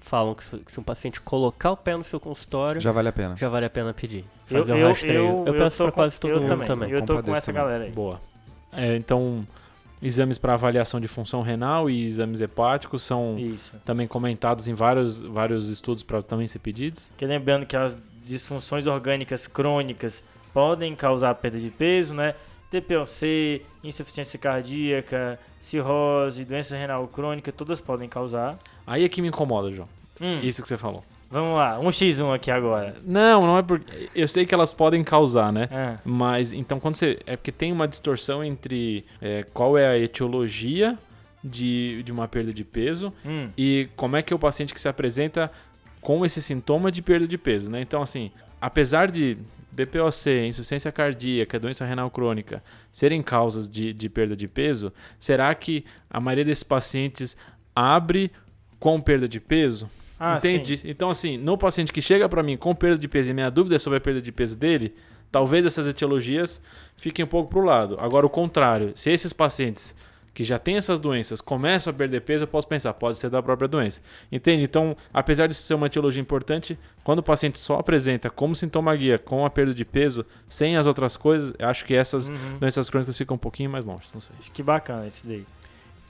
[0.00, 2.92] falam que se, que se um paciente colocar o pé no seu consultório, já, Já
[2.92, 3.34] vale a pena.
[3.34, 4.24] vale a pena pedir.
[4.50, 5.18] Eu, Fazer um eu, rastreio.
[5.18, 6.66] Eu, eu, penso tô pra com- quase todo eu mundo também.
[6.66, 6.90] também.
[6.90, 7.60] Eu tô com essa também.
[7.62, 7.90] galera aí.
[7.90, 8.20] Boa.
[8.72, 9.46] É, então,
[10.04, 13.74] exames para avaliação de função renal e exames hepáticos são Isso.
[13.84, 17.08] também comentados em vários, vários estudos para também ser pedidos.
[17.08, 22.34] Porque lembrando que as disfunções orgânicas crônicas podem causar perda de peso, né?
[22.70, 28.56] DPOC, insuficiência cardíaca, cirrose, doença renal crônica, todas podem causar.
[28.86, 29.88] Aí é que me incomoda, João.
[30.20, 31.04] Hum, Isso que você falou.
[31.30, 32.96] Vamos lá, um x1 aqui agora.
[33.04, 34.08] Não, não é porque.
[34.14, 35.68] Eu sei que elas podem causar, né?
[35.72, 37.18] Ah, Mas então quando você.
[37.26, 40.98] É porque tem uma distorção entre é, qual é a etiologia
[41.42, 44.80] de, de uma perda de peso hum, e como é que é o paciente que
[44.80, 45.50] se apresenta
[46.00, 47.80] com esse sintoma de perda de peso, né?
[47.80, 49.36] Então, assim, apesar de
[49.72, 52.62] DPOC, insuficiência cardíaca, doença renal crônica
[52.92, 57.36] serem causas de, de perda de peso, será que a maioria desses pacientes
[57.74, 58.30] abre
[58.78, 59.90] com perda de peso?
[60.18, 60.80] Ah, Entende?
[60.84, 63.76] Então, assim, no paciente que chega para mim com perda de peso e minha dúvida
[63.76, 64.94] é sobre a perda de peso dele,
[65.30, 66.62] talvez essas etiologias
[66.96, 67.96] fiquem um pouco pro lado.
[68.00, 69.94] Agora, o contrário, se esses pacientes
[70.32, 73.40] que já tem essas doenças começam a perder peso, eu posso pensar, pode ser da
[73.40, 74.00] própria doença.
[74.32, 74.64] Entende?
[74.64, 79.16] Então, apesar de ser uma etiologia importante, quando o paciente só apresenta como sintoma guia
[79.16, 82.58] com a perda de peso, sem as outras coisas, eu acho que essas Uhum.
[82.58, 84.06] doenças crônicas ficam um pouquinho mais longe.
[84.12, 84.34] Não sei.
[84.52, 85.46] Que bacana esse daí.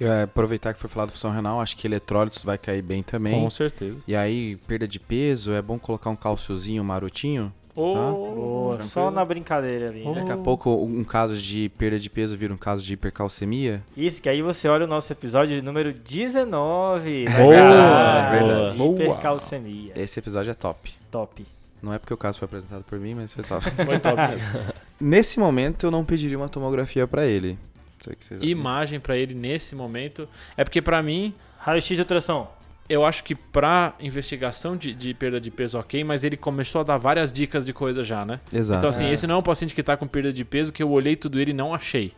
[0.01, 3.41] Eu, é, aproveitar que foi falado função renal, acho que eletrólitos vai cair bem também.
[3.41, 4.03] Com certeza.
[4.07, 7.53] E aí, perda de peso, é bom colocar um cálciozinho marotinho.
[7.75, 8.89] Boa, tranquilo.
[8.89, 10.05] só na brincadeira ali.
[10.15, 13.83] Daqui a pouco um caso de perda de peso vira um caso de hipercalcemia.
[13.97, 17.25] Isso, que aí você olha o nosso episódio número 19.
[17.25, 18.45] Boa, verdade.
[18.45, 18.77] verdade.
[18.77, 18.95] Boa.
[18.95, 19.93] Hipercalcemia.
[19.97, 20.93] Esse episódio é top.
[21.11, 21.45] Top.
[21.83, 23.69] Não é porque o caso foi apresentado por mim, mas foi top.
[23.85, 24.61] Foi top mesmo.
[25.01, 27.59] Nesse momento, eu não pediria uma tomografia pra ele.
[28.07, 30.29] Não sei o que vocês Imagem pra ele nesse momento.
[30.57, 32.51] É porque pra mim, Raio-X de ultrassom.
[32.89, 36.85] eu acho que pra investigação de, de perda de peso, ok, mas ele começou a
[36.85, 38.41] dar várias dicas de coisa já, né?
[38.53, 38.79] Exato.
[38.79, 39.13] Então, assim, É.
[39.13, 41.41] esse não é um paciente que tá com perda de peso que eu olhei tudo
[41.41, 42.13] ele e não achei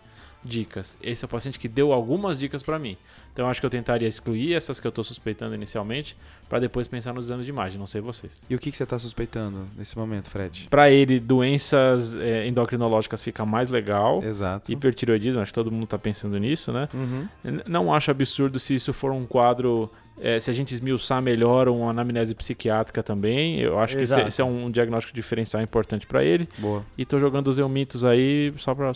[0.45, 0.97] dicas.
[1.03, 2.97] Esse é o paciente que deu algumas dicas pra mim.
[3.33, 6.17] Então, eu acho que eu tentaria excluir essas que eu tô suspeitando inicialmente
[6.49, 7.79] pra depois pensar nos exames de imagem.
[7.79, 8.43] Não sei vocês.
[8.49, 10.69] E o que, que você tá suspeitando nesse momento, Fred?
[10.71, 14.23] Pra ele, doenças é, endocrinológicas fica mais legal.
[14.23, 14.71] Exato.
[14.73, 16.89] Hipertiroidismo, acho que todo mundo tá pensando nisso, né?
[16.95, 17.29] Uhum.
[17.67, 19.91] Não acho absurdo se isso for um quadro.
[20.21, 23.61] é, se a gente esmiuçar melhor uma anamnese psiquiátrica também.
[23.61, 24.29] Eu acho que esse, Exato.
[24.29, 26.49] esse é um diagnóstico diferencial importante pra ele.
[26.59, 26.85] Boa.
[26.97, 28.93] E tô jogando os eumitos aí só pra.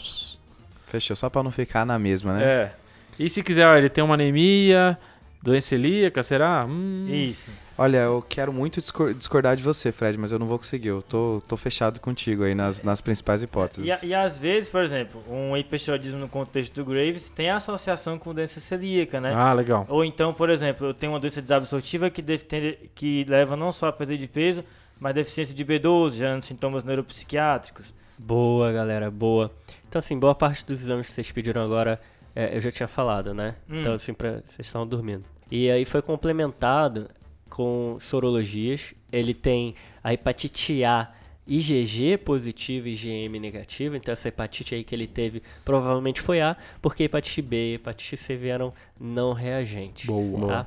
[0.86, 1.14] Fechou.
[1.14, 2.44] Só pra não ficar na mesma, né?
[2.44, 2.72] É.
[3.18, 4.98] E se quiser, ó, ele tem uma anemia,
[5.43, 6.64] doença celíaca, será?
[6.68, 7.51] Hum, Isso.
[7.78, 10.88] Olha, eu quero muito discor- discordar de você, Fred, mas eu não vou conseguir.
[10.88, 14.03] Eu tô, tô fechado contigo aí nas, nas principais hipóteses.
[14.03, 18.34] E, e às vezes, por exemplo, um hipertiroidismo no contexto do Graves tem associação com
[18.34, 19.32] doença celíaca, né?
[19.34, 19.86] Ah, legal.
[19.88, 23.72] Ou então, por exemplo, eu tenho uma doença desabsortiva que, deve ter- que leva não
[23.72, 24.62] só a perda de peso,
[24.99, 27.95] mas deficiência de B12, gerando sintomas neuropsiquiátricos.
[28.18, 29.51] Boa, galera, boa.
[29.88, 31.99] Então, assim, boa parte dos exames que vocês pediram agora,
[32.34, 33.56] é, eu já tinha falado, né?
[33.68, 33.80] Hum.
[33.80, 35.24] Então, assim, pra, vocês estavam dormindo.
[35.50, 37.08] E aí foi complementado
[37.48, 38.94] com sorologias.
[39.12, 41.12] Ele tem a hepatite A
[41.46, 43.96] IgG positivo e IgM negativo.
[43.96, 48.16] Então, essa hepatite aí que ele teve provavelmente foi A, porque hepatite B e hepatite
[48.16, 50.06] C vieram não reagentes.
[50.06, 50.46] Boa.
[50.46, 50.66] tá?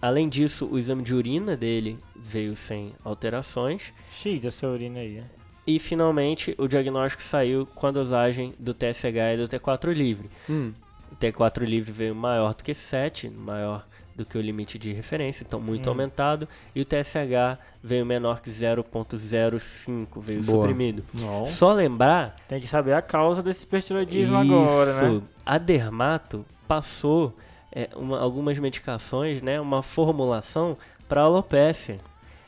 [0.00, 3.92] Além disso, o exame de urina dele veio sem alterações.
[4.10, 5.24] X dessa urina aí, né?
[5.66, 10.30] E finalmente o diagnóstico saiu com a dosagem do TSH e do T4 livre.
[10.48, 10.72] Hum,
[11.12, 13.84] O T4 livre veio maior do que 7, maior
[14.14, 15.90] do que o limite de referência, então muito Hum.
[15.90, 16.48] aumentado.
[16.74, 20.58] E o TSH veio menor que 0.05, veio Boa.
[20.62, 21.04] suprimido.
[21.14, 21.52] Nossa.
[21.52, 25.22] Só lembrar Tem que saber a causa desse hipertiroidismo agora, né?
[25.46, 27.36] a Dermato passou
[27.70, 32.00] é, uma- algumas medicações, né, uma formulação para alopécia.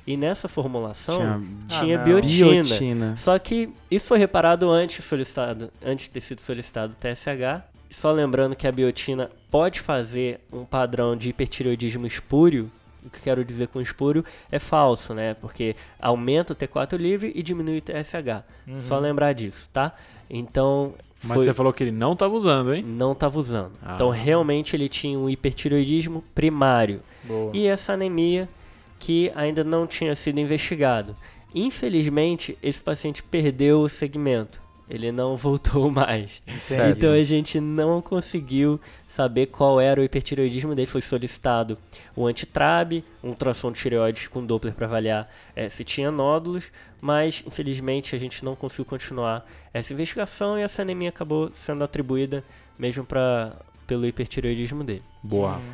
[0.07, 1.19] E nessa formulação
[1.69, 2.51] tinha tinha, Ah, biotina.
[2.53, 3.17] biotina.
[3.19, 7.63] Só que isso foi reparado antes solicitado, antes de ter sido solicitado o TSH.
[7.91, 12.71] Só lembrando que a biotina pode fazer um padrão de hipertireoidismo espúrio.
[13.05, 15.35] O que quero dizer com espúrio é falso, né?
[15.35, 18.45] Porque aumenta o T4 livre e diminui o TSH.
[18.67, 18.79] Uhum.
[18.79, 19.95] Só lembrar disso, tá?
[20.29, 22.83] Então, Mas foi- você falou que ele não tava usando, hein?
[22.85, 23.73] não estava usando.
[23.83, 23.95] Ah.
[23.95, 27.51] Então, realmente ele tinha um hipertireoidismo primário Boa.
[27.55, 28.49] e essa anemia
[28.99, 31.17] que ainda não tinha sido investigado.
[31.55, 34.61] Infelizmente, esse paciente perdeu o segmento.
[34.91, 36.43] Ele não voltou mais.
[36.67, 36.99] Certo.
[36.99, 40.87] Então a gente não conseguiu saber qual era o hipertireoidismo dele.
[40.87, 41.79] Foi solicitado
[42.17, 47.45] o antitrabe, um ultrassom de tireoides com Doppler para avaliar eh, se tinha nódulos, mas
[47.47, 52.43] infelizmente a gente não conseguiu continuar essa investigação e essa anemia acabou sendo atribuída
[52.77, 55.03] mesmo para pelo hipertireoidismo dele.
[55.23, 55.57] Boa.
[55.57, 55.73] Hum.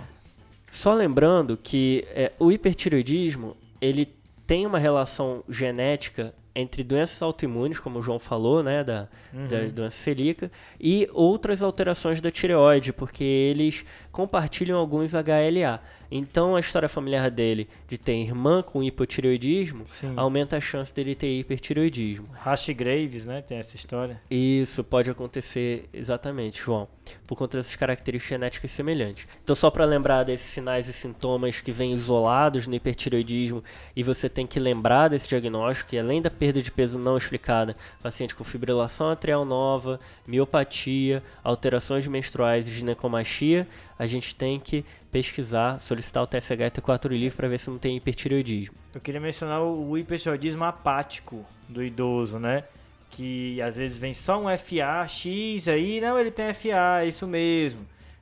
[0.70, 4.08] Só lembrando que é, o hipertireoidismo ele
[4.46, 9.70] tem uma relação genética entre doenças autoimunes, como o João falou, né, da, da Uhum.
[9.70, 10.50] doença celíaca,
[10.80, 15.80] e outras alterações da tireoide, porque eles compartilham alguns HLA.
[16.10, 20.12] Então, a história familiar dele de ter irmã com hipotireoidismo Sim.
[20.16, 22.28] aumenta a chance dele ter hipertireoidismo.
[22.32, 23.42] Hash Graves, né?
[23.42, 24.20] Tem essa história.
[24.30, 26.86] Isso pode acontecer exatamente, João,
[27.26, 29.26] por conta dessas características genéticas semelhantes.
[29.42, 33.62] Então, só para lembrar desses sinais e sintomas que vêm isolados no hipertireoidismo
[33.94, 37.74] e você tem que lembrar desse diagnóstico, que além da perda de peso não explicada,
[38.00, 43.66] paciente com fibrilação atrial nova, miopatia, alterações menstruais e ginecomastia,
[43.98, 47.78] a gente tem que pesquisar, solicitar o TSH e T4 livre para ver se não
[47.78, 48.76] tem hipertireoidismo.
[48.94, 52.62] Eu queria mencionar o, o hipertiroidismo apático do idoso, né?
[53.10, 57.26] Que às vezes vem só um FA, X aí, não, ele tem FA, é isso
[57.26, 57.80] mesmo.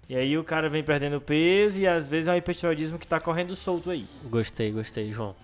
[0.08, 3.20] E aí o cara vem perdendo peso e às vezes é um hipertiroidismo que tá
[3.20, 4.06] correndo solto aí.
[4.24, 5.34] Gostei, gostei, João.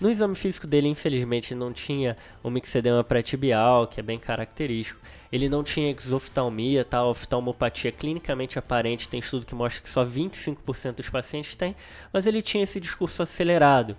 [0.00, 5.00] No exame físico dele, infelizmente, não tinha o mixedema pré-tibial, que é bem característico.
[5.30, 7.04] Ele não tinha exoftalmia, tá?
[7.04, 11.74] oftalmopatia clinicamente aparente, tem estudo que mostra que só 25% dos pacientes têm,
[12.12, 13.96] mas ele tinha esse discurso acelerado.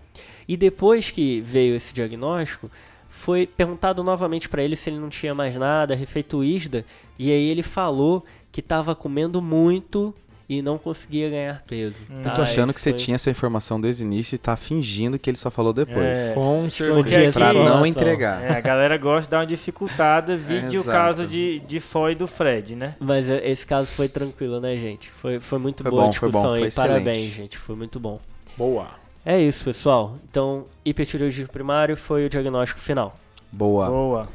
[0.48, 2.72] E depois que veio esse diagnóstico,
[3.10, 6.86] foi perguntado novamente para ele se ele não tinha mais nada, refeito ISDA,
[7.18, 10.16] e aí ele falou que estava comendo muito
[10.50, 11.98] e não conseguia ganhar peso.
[12.10, 12.22] Hum.
[12.24, 12.30] tá?
[12.32, 14.58] Eu tô achando Esse que você foi- tinha essa informação desde o início e tá
[14.58, 16.18] fingindo que ele só falou depois.
[16.18, 16.34] É.
[16.34, 17.32] Com certeza.
[17.34, 18.44] Pra aqui- não entregar.
[18.44, 20.90] É, a galera gosta de dar uma dificultada, vídeo o Exato.
[20.90, 22.96] caso de, de Foy do Fred, né?
[23.00, 25.12] Mas é, esse caso foi tranquilo, né, gente?
[25.12, 26.72] Foi, foi muito Foi boa bom, a foi discussão bom, foi aí.
[26.74, 27.36] Parabéns, excelente.
[27.36, 27.58] gente.
[27.60, 28.20] Foi muito bom.
[28.58, 28.88] Boa.
[29.24, 30.16] É isso, pessoal.
[30.32, 33.16] Então, hipertireoidismo primário foi o diagnóstico final.
[33.52, 33.88] Boa.
[33.88, 34.28] Boa.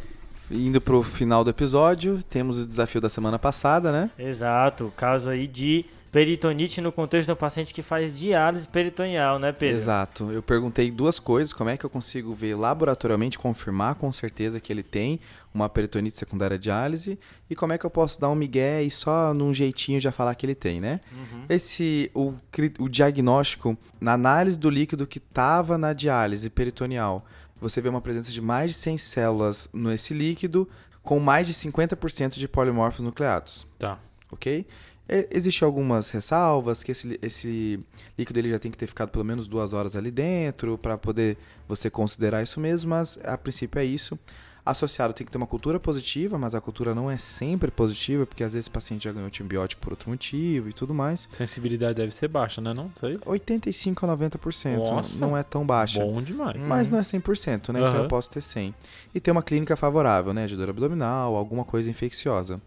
[0.51, 4.11] Indo pro final do episódio, temos o desafio da semana passada, né?
[4.19, 4.93] Exato.
[4.97, 5.85] Caso aí de
[6.15, 9.77] peritonite no contexto de um paciente que faz diálise peritoneal, né, Pedro?
[9.77, 10.31] Exato.
[10.31, 14.73] Eu perguntei duas coisas: como é que eu consigo ver laboratorialmente, confirmar com certeza que
[14.73, 15.19] ele tem
[15.53, 17.19] uma peritonite secundária diálise,
[17.51, 20.37] e como é que eu posso dar um migué e só num jeitinho já falar
[20.37, 21.01] que ele tem, né?
[21.13, 21.47] Uhum.
[21.49, 22.33] Esse, o,
[22.79, 27.27] o diagnóstico, na análise do líquido que estava na diálise peritoneal,
[27.61, 30.69] você vê uma presença de mais de 100 células nesse líquido,
[31.03, 33.99] com mais de 50% de polimorfos nucleados Tá.
[34.31, 34.65] ok?
[35.09, 37.81] E- Existem algumas ressalvas, que esse, esse
[38.19, 41.37] líquido ele já tem que ter ficado pelo menos duas horas ali dentro para poder
[41.69, 44.19] você considerar isso mesmo, mas a princípio é isso.
[44.67, 48.43] Associado tem que ter uma cultura positiva, mas a cultura não é sempre positiva, porque
[48.43, 51.29] às vezes o paciente já ganhou antibiótico por outro motivo e tudo mais.
[51.33, 52.73] Sensibilidade deve ser baixa, né?
[52.73, 53.19] Não sei.
[53.27, 55.21] 85 a 90% Nossa.
[55.21, 56.03] não é tão baixa.
[56.03, 56.63] Bom demais.
[56.65, 57.81] Mas não é 100%, né?
[57.81, 58.03] Então Aham.
[58.05, 58.75] eu posso ter 100.
[59.15, 60.47] E ter uma clínica favorável, né?
[60.47, 62.59] De dor abdominal, alguma coisa infecciosa.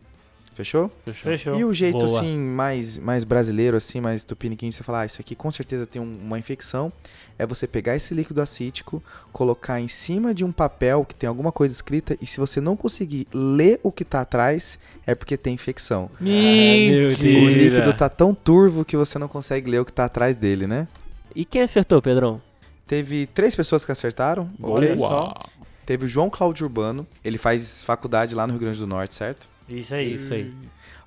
[0.57, 0.91] Fechou?
[1.05, 1.31] Fechou.
[1.31, 1.55] Fechou.
[1.59, 2.19] E o jeito Boa.
[2.19, 6.01] assim, mais, mais brasileiro, assim, mais tupiniquim, você falar, ah, isso aqui com certeza tem
[6.01, 6.91] um- uma infecção,
[7.37, 9.01] é você pegar esse líquido acítico,
[9.31, 12.75] colocar em cima de um papel que tem alguma coisa escrita, e se você não
[12.75, 16.09] conseguir ler o que tá atrás, é porque tem infecção.
[16.19, 17.49] meu O Mentira.
[17.51, 20.87] líquido tá tão turvo que você não consegue ler o que tá atrás dele, né?
[21.35, 22.41] E quem acertou, Pedrão?
[22.87, 24.97] Teve três pessoas que acertaram, Olha ok?
[24.97, 25.33] só.
[25.85, 29.47] Teve o João Cláudio Urbano, ele faz faculdade lá no Rio Grande do Norte, certo?
[29.67, 30.13] Isso aí.
[30.13, 30.53] Isso aí.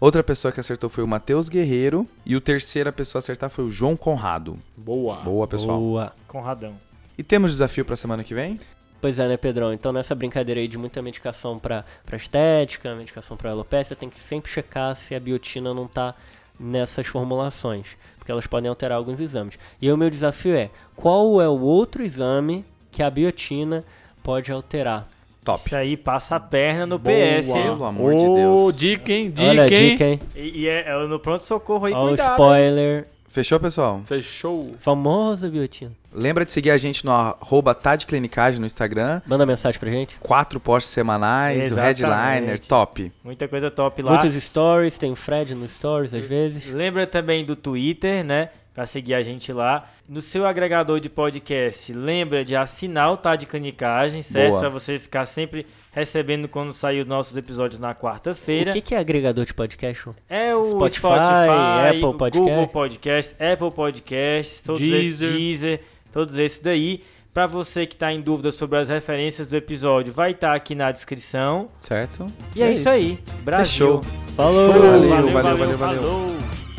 [0.01, 2.07] Outra pessoa que acertou foi o Matheus Guerreiro.
[2.25, 4.59] E o terceira pessoa a acertar foi o João Conrado.
[4.77, 5.17] Boa.
[5.17, 5.79] Boa, pessoal.
[5.79, 6.13] Boa.
[6.27, 6.75] Conradão.
[7.19, 8.59] E temos desafio pra semana que vem?
[9.01, 9.73] Pois é, né, Pedrão?
[9.73, 14.21] Então, nessa brincadeira aí de muita medicação pra, pra estética, medicação pra alopecia, tem que
[14.21, 16.15] sempre checar se a biotina não tá
[16.59, 19.59] nessas formulações, porque elas podem alterar alguns exames.
[19.81, 23.83] E o meu desafio é, qual é o outro exame que a biotina
[24.23, 25.09] pode alterar?
[25.45, 25.61] Top.
[25.65, 27.15] Isso aí passa a perna no Boa.
[27.17, 27.63] PS, hein?
[27.63, 28.79] Pelo amor de Ô, Deus.
[28.79, 29.33] Dica, hein?
[29.39, 29.89] Olha a Dica, hein?
[29.91, 30.21] dica, hein?
[30.37, 32.29] E, e é, é no pronto-socorro aí, Olha o cuidado.
[32.29, 32.35] hein?
[32.35, 33.09] spoiler.
[33.29, 34.03] Fechou, pessoal?
[34.07, 34.75] Fechou.
[34.81, 35.93] Famosa biotina.
[36.13, 39.23] Lembra de seguir a gente no arroba Tadclinicagem no Instagram.
[39.25, 40.17] Manda mensagem pra gente.
[40.19, 43.13] Quatro posts semanais, o headliner, top.
[43.23, 44.11] Muita coisa top lá.
[44.11, 46.67] Muitos stories, tem o Fred nos stories às vezes.
[46.71, 48.51] Lembra também do Twitter, né?
[48.75, 49.89] Pra seguir a gente lá.
[50.11, 54.51] No seu agregador de podcast, lembra de assinar o Tá de Clinicagem, certo?
[54.51, 54.61] Boa.
[54.63, 58.73] Pra você ficar sempre recebendo quando sair os nossos episódios na quarta-feira.
[58.73, 60.11] O que, que é agregador de podcast?
[60.29, 62.41] É o Spotify, Spotify, Apple Podcast.
[62.41, 65.29] Google Podcast, Apple Podcast, todos Deezer.
[65.29, 65.81] esses Deezer,
[66.11, 67.05] todos esses daí.
[67.33, 70.91] Pra você que tá em dúvida sobre as referências do episódio, vai estar aqui na
[70.91, 71.69] descrição.
[71.79, 72.27] Certo?
[72.57, 73.21] E é, isso aí.
[73.45, 74.01] Brasil.
[74.01, 74.35] Fechou.
[74.35, 74.73] Falou!
[74.73, 76.03] Valeu, valeu, valeu, valeu.
[76.03, 76.70] falou.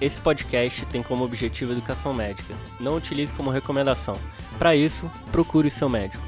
[0.00, 2.54] Esse podcast tem como objetivo educação médica.
[2.78, 4.18] Não utilize como recomendação.
[4.56, 6.22] Para isso, procure seu médico.